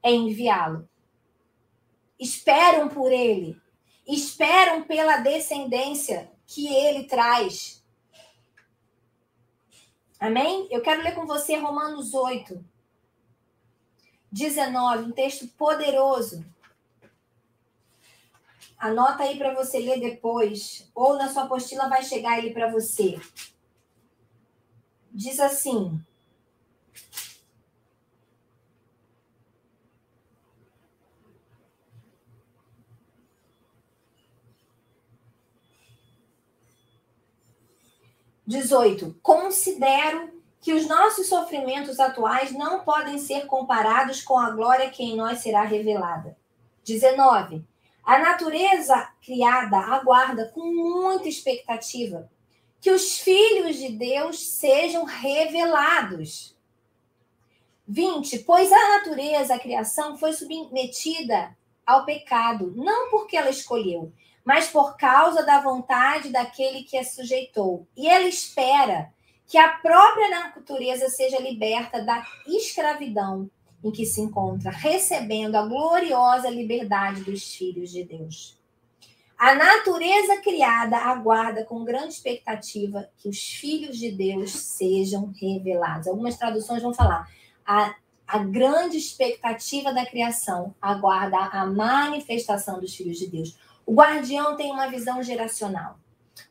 é 0.02 0.10
enviá-lo. 0.10 0.88
Esperam 2.18 2.88
por 2.88 3.12
ele, 3.12 3.60
esperam 4.06 4.82
pela 4.82 5.18
descendência 5.18 6.30
que 6.46 6.66
ele 6.66 7.04
traz. 7.04 7.84
Amém? 10.18 10.66
Eu 10.70 10.82
quero 10.82 11.02
ler 11.02 11.14
com 11.14 11.26
você 11.26 11.56
Romanos 11.56 12.12
8, 12.12 12.64
19, 14.32 15.04
um 15.04 15.12
texto 15.12 15.46
poderoso. 15.48 16.44
Anota 18.76 19.24
aí 19.24 19.36
para 19.36 19.54
você 19.54 19.78
ler 19.78 20.00
depois, 20.00 20.90
ou 20.94 21.16
na 21.16 21.28
sua 21.28 21.44
apostila 21.44 21.88
vai 21.88 22.02
chegar 22.02 22.38
ele 22.38 22.52
para 22.52 22.70
você. 22.70 23.20
Diz 25.12 25.40
assim: 25.40 26.00
18. 38.48 39.14
Considero 39.22 40.30
que 40.58 40.72
os 40.72 40.88
nossos 40.88 41.26
sofrimentos 41.26 42.00
atuais 42.00 42.50
não 42.50 42.80
podem 42.80 43.18
ser 43.18 43.44
comparados 43.44 44.22
com 44.22 44.38
a 44.38 44.50
glória 44.50 44.88
que 44.88 45.02
em 45.02 45.14
nós 45.14 45.40
será 45.40 45.64
revelada. 45.64 46.34
19. 46.82 47.62
A 48.02 48.18
natureza 48.18 49.06
criada 49.22 49.76
aguarda 49.76 50.46
com 50.46 50.64
muita 50.64 51.28
expectativa 51.28 52.30
que 52.80 52.90
os 52.90 53.18
filhos 53.18 53.76
de 53.76 53.90
Deus 53.90 54.40
sejam 54.40 55.04
revelados. 55.04 56.56
20. 57.86 58.38
Pois 58.40 58.72
a 58.72 58.88
natureza, 58.96 59.56
a 59.56 59.58
criação, 59.58 60.16
foi 60.16 60.32
submetida 60.32 61.54
ao 61.84 62.06
pecado, 62.06 62.72
não 62.74 63.10
porque 63.10 63.36
ela 63.36 63.50
escolheu, 63.50 64.10
mas 64.48 64.66
por 64.70 64.96
causa 64.96 65.42
da 65.42 65.60
vontade 65.60 66.30
daquele 66.30 66.82
que 66.82 66.96
a 66.96 67.04
sujeitou. 67.04 67.86
E 67.94 68.08
ele 68.08 68.30
espera 68.30 69.12
que 69.46 69.58
a 69.58 69.68
própria 69.68 70.30
natureza 70.30 71.10
seja 71.10 71.38
liberta 71.38 72.02
da 72.02 72.26
escravidão 72.46 73.50
em 73.84 73.90
que 73.90 74.06
se 74.06 74.22
encontra, 74.22 74.70
recebendo 74.70 75.54
a 75.54 75.66
gloriosa 75.66 76.48
liberdade 76.48 77.24
dos 77.24 77.54
filhos 77.56 77.90
de 77.90 78.04
Deus. 78.04 78.58
A 79.36 79.54
natureza 79.54 80.40
criada 80.40 80.96
aguarda 80.96 81.62
com 81.66 81.84
grande 81.84 82.14
expectativa 82.14 83.06
que 83.18 83.28
os 83.28 83.38
filhos 83.38 83.98
de 83.98 84.10
Deus 84.10 84.52
sejam 84.52 85.30
revelados. 85.38 86.08
Algumas 86.08 86.38
traduções 86.38 86.82
vão 86.82 86.94
falar 86.94 87.30
a, 87.66 87.94
a 88.26 88.38
grande 88.38 88.96
expectativa 88.96 89.92
da 89.92 90.06
criação 90.06 90.74
aguarda 90.80 91.36
a 91.36 91.66
manifestação 91.66 92.80
dos 92.80 92.96
filhos 92.96 93.18
de 93.18 93.26
Deus. 93.26 93.67
O 93.88 93.94
guardião 93.94 94.54
tem 94.54 94.70
uma 94.70 94.86
visão 94.88 95.22
geracional. 95.22 95.98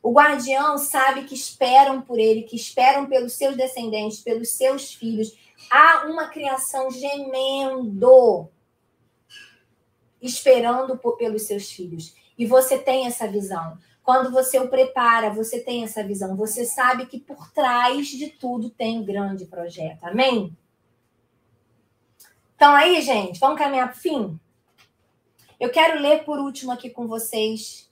O 0.02 0.10
guardião 0.10 0.76
sabe 0.76 1.22
que 1.22 1.36
esperam 1.36 2.00
por 2.00 2.18
ele, 2.18 2.42
que 2.42 2.56
esperam 2.56 3.06
pelos 3.06 3.34
seus 3.34 3.56
descendentes, 3.56 4.20
pelos 4.20 4.48
seus 4.48 4.92
filhos. 4.92 5.38
Há 5.70 6.06
uma 6.06 6.26
criação 6.26 6.90
gemendo, 6.90 8.48
esperando 10.20 10.98
por, 10.98 11.16
pelos 11.16 11.42
seus 11.42 11.70
filhos. 11.70 12.12
E 12.36 12.44
você 12.44 12.76
tem 12.76 13.06
essa 13.06 13.28
visão. 13.28 13.78
Quando 14.02 14.32
você 14.32 14.58
o 14.58 14.68
prepara, 14.68 15.30
você 15.30 15.60
tem 15.60 15.84
essa 15.84 16.02
visão. 16.02 16.34
Você 16.34 16.64
sabe 16.64 17.06
que 17.06 17.20
por 17.20 17.52
trás 17.52 18.08
de 18.08 18.30
tudo 18.30 18.68
tem 18.68 18.98
um 18.98 19.04
grande 19.04 19.46
projeto. 19.46 20.02
Amém? 20.02 20.58
Então, 22.56 22.74
aí, 22.74 23.00
gente, 23.00 23.38
vamos 23.38 23.58
caminhar 23.60 23.92
para 23.92 23.96
o 23.96 24.00
fim? 24.00 24.40
Eu 25.58 25.70
quero 25.70 26.00
ler 26.00 26.24
por 26.24 26.38
último 26.38 26.70
aqui 26.70 26.88
com 26.88 27.08
vocês. 27.08 27.90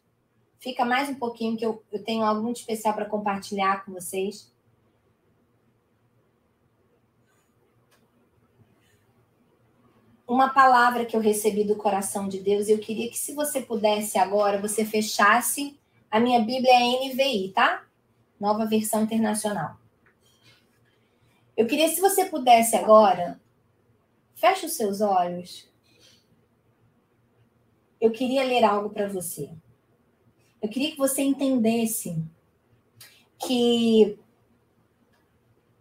Fica 0.61 0.85
mais 0.85 1.09
um 1.09 1.17
pouquinho, 1.17 1.57
que 1.57 1.67
eu, 1.67 1.83
eu 1.91 2.03
tenho 2.03 2.23
algo 2.23 2.41
muito 2.41 2.61
especial 2.61 2.95
para 2.95 3.07
compartilhar 3.07 3.85
com 3.85 3.93
vocês. 3.93 4.55
Uma 10.29 10.49
palavra 10.51 11.05
que 11.05 11.17
eu 11.17 11.21
recebi 11.21 11.65
do 11.65 11.75
coração 11.75 12.29
de 12.29 12.39
Deus, 12.39 12.69
eu 12.69 12.79
queria 12.79 13.11
que, 13.11 13.19
se 13.19 13.35
você 13.35 13.61
pudesse 13.61 14.17
agora, 14.17 14.61
você 14.61 14.85
fechasse. 14.85 15.77
A 16.09 16.21
minha 16.21 16.39
Bíblia 16.39 16.73
é 16.73 17.09
NVI, 17.09 17.53
tá? 17.53 17.85
Nova 18.39 18.65
versão 18.65 19.03
internacional. 19.03 19.77
Eu 21.57 21.67
queria, 21.67 21.89
se 21.89 22.01
você 22.01 22.27
pudesse 22.27 22.77
agora, 22.77 23.41
feche 24.37 24.67
os 24.67 24.73
seus 24.75 25.01
olhos 25.01 25.69
eu 28.07 28.11
queria 28.13 28.45
ler 28.45 28.65
algo 28.65 28.91
para 28.91 29.09
você. 29.09 29.51
Eu 30.63 30.69
queria 30.69 30.93
que 30.93 30.99
você 30.99 31.23
entendesse 31.23 32.17
que 33.39 34.19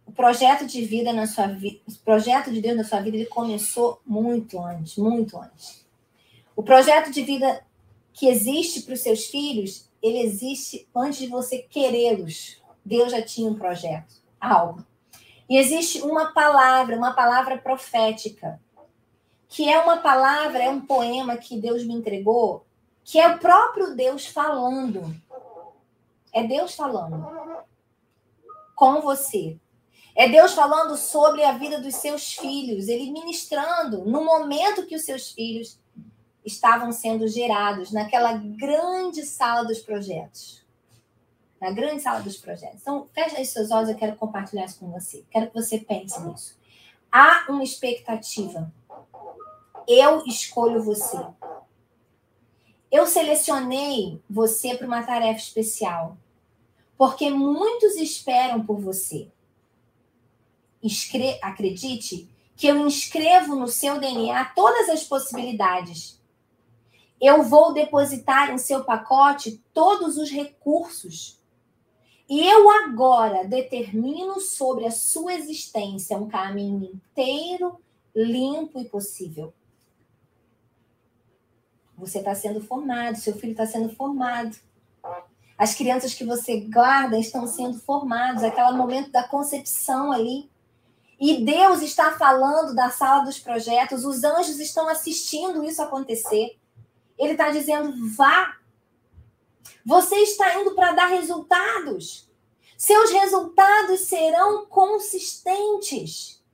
o 0.04 0.12
projeto 0.12 0.66
de 0.66 0.84
vida 0.84 1.12
na 1.12 1.26
sua 1.26 1.46
vida, 1.46 1.80
o 1.88 1.98
projeto 2.04 2.52
de 2.52 2.60
Deus 2.60 2.76
na 2.76 2.84
sua 2.84 3.00
vida, 3.00 3.16
ele 3.16 3.26
começou 3.26 4.00
muito 4.04 4.60
antes, 4.60 4.96
muito 4.96 5.38
antes. 5.38 5.86
O 6.54 6.62
projeto 6.62 7.10
de 7.10 7.22
vida 7.22 7.64
que 8.12 8.26
existe 8.28 8.82
para 8.82 8.94
os 8.94 9.00
seus 9.00 9.26
filhos, 9.26 9.88
ele 10.02 10.18
existe 10.18 10.88
antes 10.94 11.20
de 11.20 11.26
você 11.28 11.58
querê-los. 11.58 12.60
Deus 12.84 13.12
já 13.12 13.22
tinha 13.22 13.48
um 13.48 13.54
projeto, 13.54 14.14
algo. 14.40 14.84
E 15.48 15.56
existe 15.58 16.02
uma 16.02 16.32
palavra, 16.32 16.96
uma 16.96 17.12
palavra 17.12 17.56
profética 17.56 18.60
que 19.48 19.68
é 19.68 19.78
uma 19.80 19.98
palavra, 19.98 20.62
é 20.62 20.70
um 20.70 20.80
poema 20.80 21.36
que 21.36 21.60
Deus 21.60 21.84
me 21.84 21.94
entregou, 21.94 22.64
que 23.04 23.18
é 23.18 23.28
o 23.28 23.38
próprio 23.38 23.94
Deus 23.94 24.26
falando. 24.26 25.14
É 26.32 26.42
Deus 26.42 26.74
falando 26.74 27.26
com 28.74 29.00
você. 29.00 29.58
É 30.14 30.28
Deus 30.28 30.54
falando 30.54 30.96
sobre 30.96 31.44
a 31.44 31.52
vida 31.52 31.80
dos 31.80 31.94
seus 31.96 32.34
filhos, 32.34 32.88
ele 32.88 33.10
ministrando 33.10 34.04
no 34.04 34.24
momento 34.24 34.86
que 34.86 34.96
os 34.96 35.04
seus 35.04 35.30
filhos 35.30 35.78
estavam 36.44 36.92
sendo 36.92 37.26
gerados 37.28 37.90
naquela 37.90 38.32
grande 38.34 39.24
sala 39.24 39.64
dos 39.64 39.80
projetos. 39.80 40.64
Na 41.60 41.70
grande 41.70 42.02
sala 42.02 42.20
dos 42.20 42.36
projetos. 42.36 42.80
Então, 42.80 43.06
fecha 43.12 43.40
os 43.40 43.48
seus 43.48 43.70
olhos, 43.70 43.88
eu 43.88 43.96
quero 43.96 44.16
compartilhar 44.16 44.64
isso 44.64 44.78
com 44.78 44.90
você. 44.90 45.24
Quero 45.30 45.48
que 45.48 45.54
você 45.54 45.78
pense 45.78 46.20
nisso. 46.20 46.56
Há 47.10 47.46
uma 47.48 47.64
expectativa 47.64 48.72
eu 49.86 50.24
escolho 50.26 50.82
você. 50.82 51.18
Eu 52.90 53.06
selecionei 53.06 54.20
você 54.28 54.76
para 54.76 54.86
uma 54.86 55.02
tarefa 55.02 55.40
especial, 55.40 56.16
porque 56.96 57.30
muitos 57.30 57.96
esperam 57.96 58.64
por 58.64 58.80
você. 58.80 59.28
Escre 60.82 61.38
Acredite 61.42 62.28
que 62.56 62.66
eu 62.66 62.86
inscrevo 62.86 63.54
no 63.54 63.68
seu 63.68 64.00
DNA 64.00 64.44
todas 64.54 64.88
as 64.88 65.04
possibilidades. 65.04 66.20
Eu 67.20 67.42
vou 67.42 67.72
depositar 67.72 68.50
em 68.50 68.58
seu 68.58 68.84
pacote 68.84 69.62
todos 69.74 70.16
os 70.16 70.30
recursos. 70.30 71.38
E 72.28 72.44
eu 72.44 72.70
agora 72.70 73.46
determino 73.46 74.40
sobre 74.40 74.86
a 74.86 74.90
sua 74.90 75.34
existência 75.34 76.16
um 76.16 76.28
caminho 76.28 76.84
inteiro, 76.94 77.78
limpo 78.14 78.80
e 78.80 78.84
possível. 78.84 79.52
Você 81.96 82.18
está 82.18 82.34
sendo 82.34 82.60
formado, 82.60 83.16
seu 83.16 83.34
filho 83.34 83.52
está 83.52 83.66
sendo 83.66 83.88
formado. 83.94 84.56
As 85.56 85.74
crianças 85.74 86.12
que 86.12 86.24
você 86.24 86.60
guarda 86.60 87.18
estão 87.18 87.46
sendo 87.46 87.78
formadas, 87.78 88.44
aquele 88.44 88.72
momento 88.72 89.10
da 89.10 89.26
concepção 89.26 90.12
ali. 90.12 90.50
E 91.18 91.42
Deus 91.42 91.80
está 91.80 92.12
falando 92.12 92.74
da 92.74 92.90
sala 92.90 93.24
dos 93.24 93.38
projetos, 93.38 94.04
os 94.04 94.22
anjos 94.22 94.60
estão 94.60 94.86
assistindo 94.88 95.64
isso 95.64 95.82
acontecer. 95.82 96.58
Ele 97.18 97.32
está 97.32 97.50
dizendo: 97.50 97.94
vá. 98.14 98.56
Você 99.84 100.16
está 100.16 100.60
indo 100.60 100.74
para 100.74 100.92
dar 100.92 101.06
resultados. 101.06 102.28
Seus 102.76 103.10
resultados 103.10 104.00
serão 104.00 104.66
consistentes. 104.66 106.44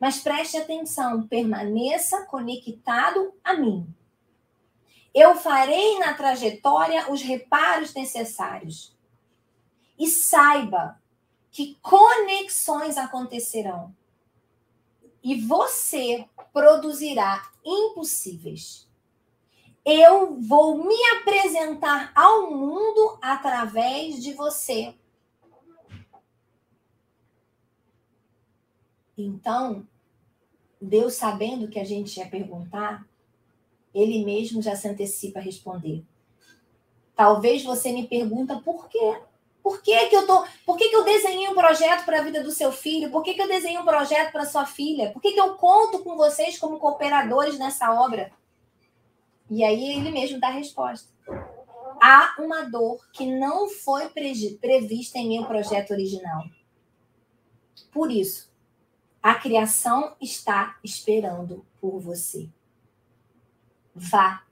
Mas 0.00 0.20
preste 0.20 0.56
atenção, 0.56 1.26
permaneça 1.26 2.24
conectado 2.26 3.34
a 3.44 3.54
mim. 3.54 3.86
Eu 5.14 5.36
farei 5.36 5.98
na 5.98 6.14
trajetória 6.14 7.10
os 7.10 7.22
reparos 7.22 7.94
necessários. 7.94 8.96
E 9.98 10.06
saiba 10.06 11.00
que 11.50 11.76
conexões 11.82 12.96
acontecerão. 12.96 13.94
E 15.22 15.40
você 15.40 16.28
produzirá 16.52 17.50
impossíveis. 17.64 18.88
Eu 19.84 20.34
vou 20.34 20.84
me 20.84 21.02
apresentar 21.18 22.12
ao 22.14 22.50
mundo 22.50 23.18
através 23.22 24.22
de 24.22 24.34
você. 24.34 24.94
Então, 29.16 29.88
Deus 30.80 31.14
sabendo 31.14 31.68
que 31.68 31.80
a 31.80 31.84
gente 31.84 32.18
ia 32.18 32.28
perguntar, 32.28 33.07
ele 33.98 34.24
mesmo 34.24 34.62
já 34.62 34.76
se 34.76 34.86
antecipa 34.88 35.38
a 35.38 35.42
responder. 35.42 36.04
Talvez 37.16 37.64
você 37.64 37.92
me 37.92 38.06
pergunta 38.06 38.60
por 38.64 38.88
quê? 38.88 39.18
Por 39.62 39.82
que, 39.82 40.06
que 40.06 40.16
eu 40.16 40.26
tô, 40.26 40.44
por 40.64 40.76
que, 40.76 40.88
que 40.88 40.96
eu 40.96 41.04
desenhei 41.04 41.48
um 41.48 41.54
projeto 41.54 42.04
para 42.04 42.20
a 42.20 42.22
vida 42.22 42.42
do 42.42 42.50
seu 42.50 42.70
filho? 42.70 43.10
Por 43.10 43.22
que, 43.22 43.34
que 43.34 43.42
eu 43.42 43.48
desenhei 43.48 43.78
um 43.78 43.84
projeto 43.84 44.32
para 44.32 44.46
sua 44.46 44.64
filha? 44.64 45.10
Por 45.10 45.20
que, 45.20 45.32
que 45.32 45.40
eu 45.40 45.56
conto 45.56 45.98
com 45.98 46.16
vocês 46.16 46.58
como 46.58 46.78
cooperadores 46.78 47.58
nessa 47.58 47.92
obra? 47.92 48.30
E 49.50 49.64
aí 49.64 49.96
ele 49.96 50.10
mesmo 50.10 50.38
dá 50.38 50.48
a 50.48 50.52
resposta. 50.52 51.12
Há 52.00 52.36
uma 52.38 52.62
dor 52.62 53.04
que 53.12 53.26
não 53.26 53.68
foi 53.68 54.08
prevista 54.08 55.18
em 55.18 55.28
meu 55.28 55.44
projeto 55.44 55.90
original. 55.90 56.44
Por 57.90 58.12
isso, 58.12 58.50
a 59.20 59.34
criação 59.34 60.14
está 60.20 60.78
esperando 60.84 61.66
por 61.80 61.98
você. 61.98 62.48
Vá. 63.98 64.44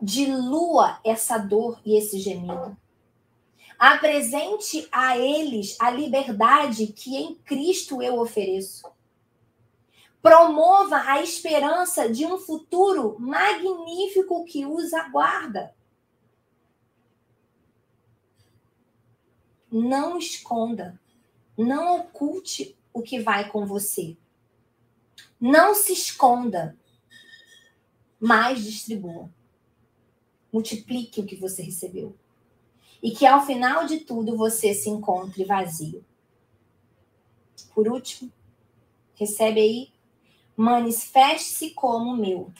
Dilua 0.00 1.00
essa 1.04 1.36
dor 1.36 1.80
e 1.84 1.96
esse 1.96 2.18
gemido. 2.20 2.76
Apresente 3.76 4.88
a 4.90 5.18
eles 5.18 5.76
a 5.80 5.90
liberdade 5.90 6.86
que 6.86 7.16
em 7.16 7.34
Cristo 7.34 8.00
eu 8.00 8.18
ofereço. 8.20 8.88
Promova 10.22 10.96
a 10.96 11.22
esperança 11.22 12.08
de 12.08 12.24
um 12.24 12.38
futuro 12.38 13.16
magnífico 13.18 14.44
que 14.44 14.64
os 14.64 14.94
aguarda. 14.94 15.74
Não 19.70 20.16
esconda, 20.16 20.98
não 21.58 21.96
oculte 21.96 22.76
o 22.92 23.02
que 23.02 23.20
vai 23.20 23.50
com 23.50 23.66
você. 23.66 24.16
Não 25.38 25.74
se 25.74 25.92
esconda 25.92 26.76
mais 28.20 28.64
distribua. 28.64 29.30
Multiplique 30.52 31.20
o 31.20 31.26
que 31.26 31.36
você 31.36 31.62
recebeu. 31.62 32.16
E 33.02 33.10
que 33.10 33.26
ao 33.26 33.44
final 33.44 33.86
de 33.86 34.00
tudo 34.00 34.36
você 34.36 34.72
se 34.74 34.88
encontre 34.88 35.44
vazio. 35.44 36.04
Por 37.74 37.88
último, 37.88 38.32
recebe 39.14 39.60
aí, 39.60 39.92
manifeste-se 40.56 41.70
como 41.70 42.16
meu. 42.16 42.50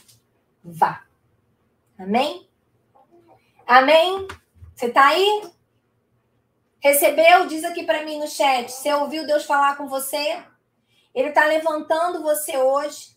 Vá. 0.63 1.07
Amém? 1.99 2.47
Amém? 3.67 4.29
Você 4.75 4.91
tá 4.91 5.09
aí? 5.09 5.51
Recebeu? 6.81 7.47
Diz 7.47 7.65
aqui 7.65 7.85
para 7.85 8.05
mim 8.05 8.19
no 8.19 8.29
chat. 8.29 8.71
Você 8.71 8.93
ouviu 8.93 9.27
Deus 9.27 9.45
falar 9.45 9.77
com 9.77 9.89
você? 9.89 10.45
Ele 11.15 11.31
está 11.31 11.47
levantando 11.47 12.23
você 12.23 12.59
hoje 12.59 13.16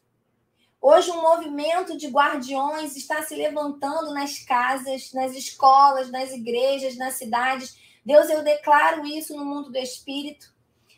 Hoje, 0.81 1.11
um 1.11 1.21
movimento 1.21 1.97
de 1.97 2.07
guardiões 2.07 2.95
está 2.95 3.21
se 3.21 3.35
levantando 3.35 4.13
nas 4.13 4.39
casas, 4.39 5.11
nas 5.11 5.35
escolas, 5.35 6.09
nas 6.09 6.31
igrejas, 6.31 6.95
nas 6.95 7.15
cidades. 7.15 7.77
Deus, 8.05 8.29
eu 8.29 8.41
declaro 8.43 9.05
isso 9.05 9.35
no 9.35 9.43
mundo 9.43 9.69
do 9.69 9.77
espírito, 9.77 10.53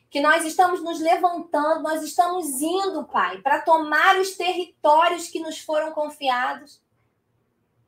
que 0.09 0.21
nós 0.21 0.45
estamos 0.45 0.84
nos 0.84 0.99
levantando, 0.99 1.82
nós 1.82 2.03
estamos 2.03 2.61
indo, 2.61 3.05
Pai, 3.05 3.39
para 3.39 3.61
tomar 3.61 4.19
os 4.19 4.32
territórios 4.36 5.29
que 5.29 5.39
nos 5.39 5.59
foram 5.59 5.91
confiados, 5.93 6.79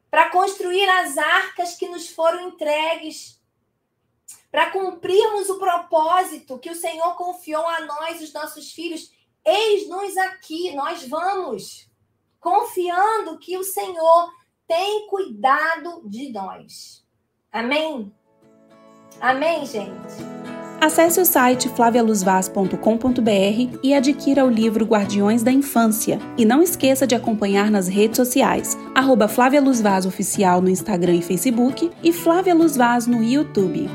para 0.09 0.31
construir 0.31 0.89
as 0.89 1.17
arcas 1.17 1.75
que 1.75 1.87
nos 1.87 2.09
foram 2.09 2.47
entregues, 2.47 3.39
para 4.51 4.71
cumprirmos 4.71 5.49
o 5.49 5.59
propósito 5.59 6.57
que 6.57 6.71
o 6.71 6.75
Senhor 6.75 7.15
confiou 7.15 7.67
a 7.67 7.81
nós, 7.81 8.21
os 8.21 8.33
nossos 8.33 8.71
filhos 8.71 9.11
Eis-nos 9.45 10.15
aqui, 10.17 10.75
nós 10.75 11.07
vamos, 11.07 11.89
confiando 12.39 13.39
que 13.39 13.57
o 13.57 13.63
Senhor 13.63 14.31
tem 14.67 15.07
cuidado 15.07 16.01
de 16.05 16.31
nós. 16.31 17.03
Amém? 17.51 18.13
Amém, 19.19 19.65
gente? 19.65 20.33
Acesse 20.83 21.21
o 21.21 21.25
site 21.25 21.69
flavialuzvaz.com.br 21.69 23.79
e 23.81 23.93
adquira 23.93 24.43
o 24.43 24.49
livro 24.49 24.83
Guardiões 24.83 25.41
da 25.41 25.51
Infância. 25.51 26.19
E 26.37 26.43
não 26.43 26.61
esqueça 26.61 27.07
de 27.07 27.15
acompanhar 27.15 27.71
nas 27.71 27.87
redes 27.87 28.17
sociais, 28.17 28.77
arroba 28.93 29.29
Flávia 29.29 29.61
Luz 29.61 29.79
Vaz 29.79 30.05
Oficial 30.05 30.61
no 30.61 30.69
Instagram 30.69 31.15
e 31.15 31.21
Facebook 31.21 31.89
e 32.03 32.11
Flávia 32.11 32.53
Luz 32.53 32.75
Vaz 32.75 33.07
no 33.07 33.23
YouTube. 33.23 33.87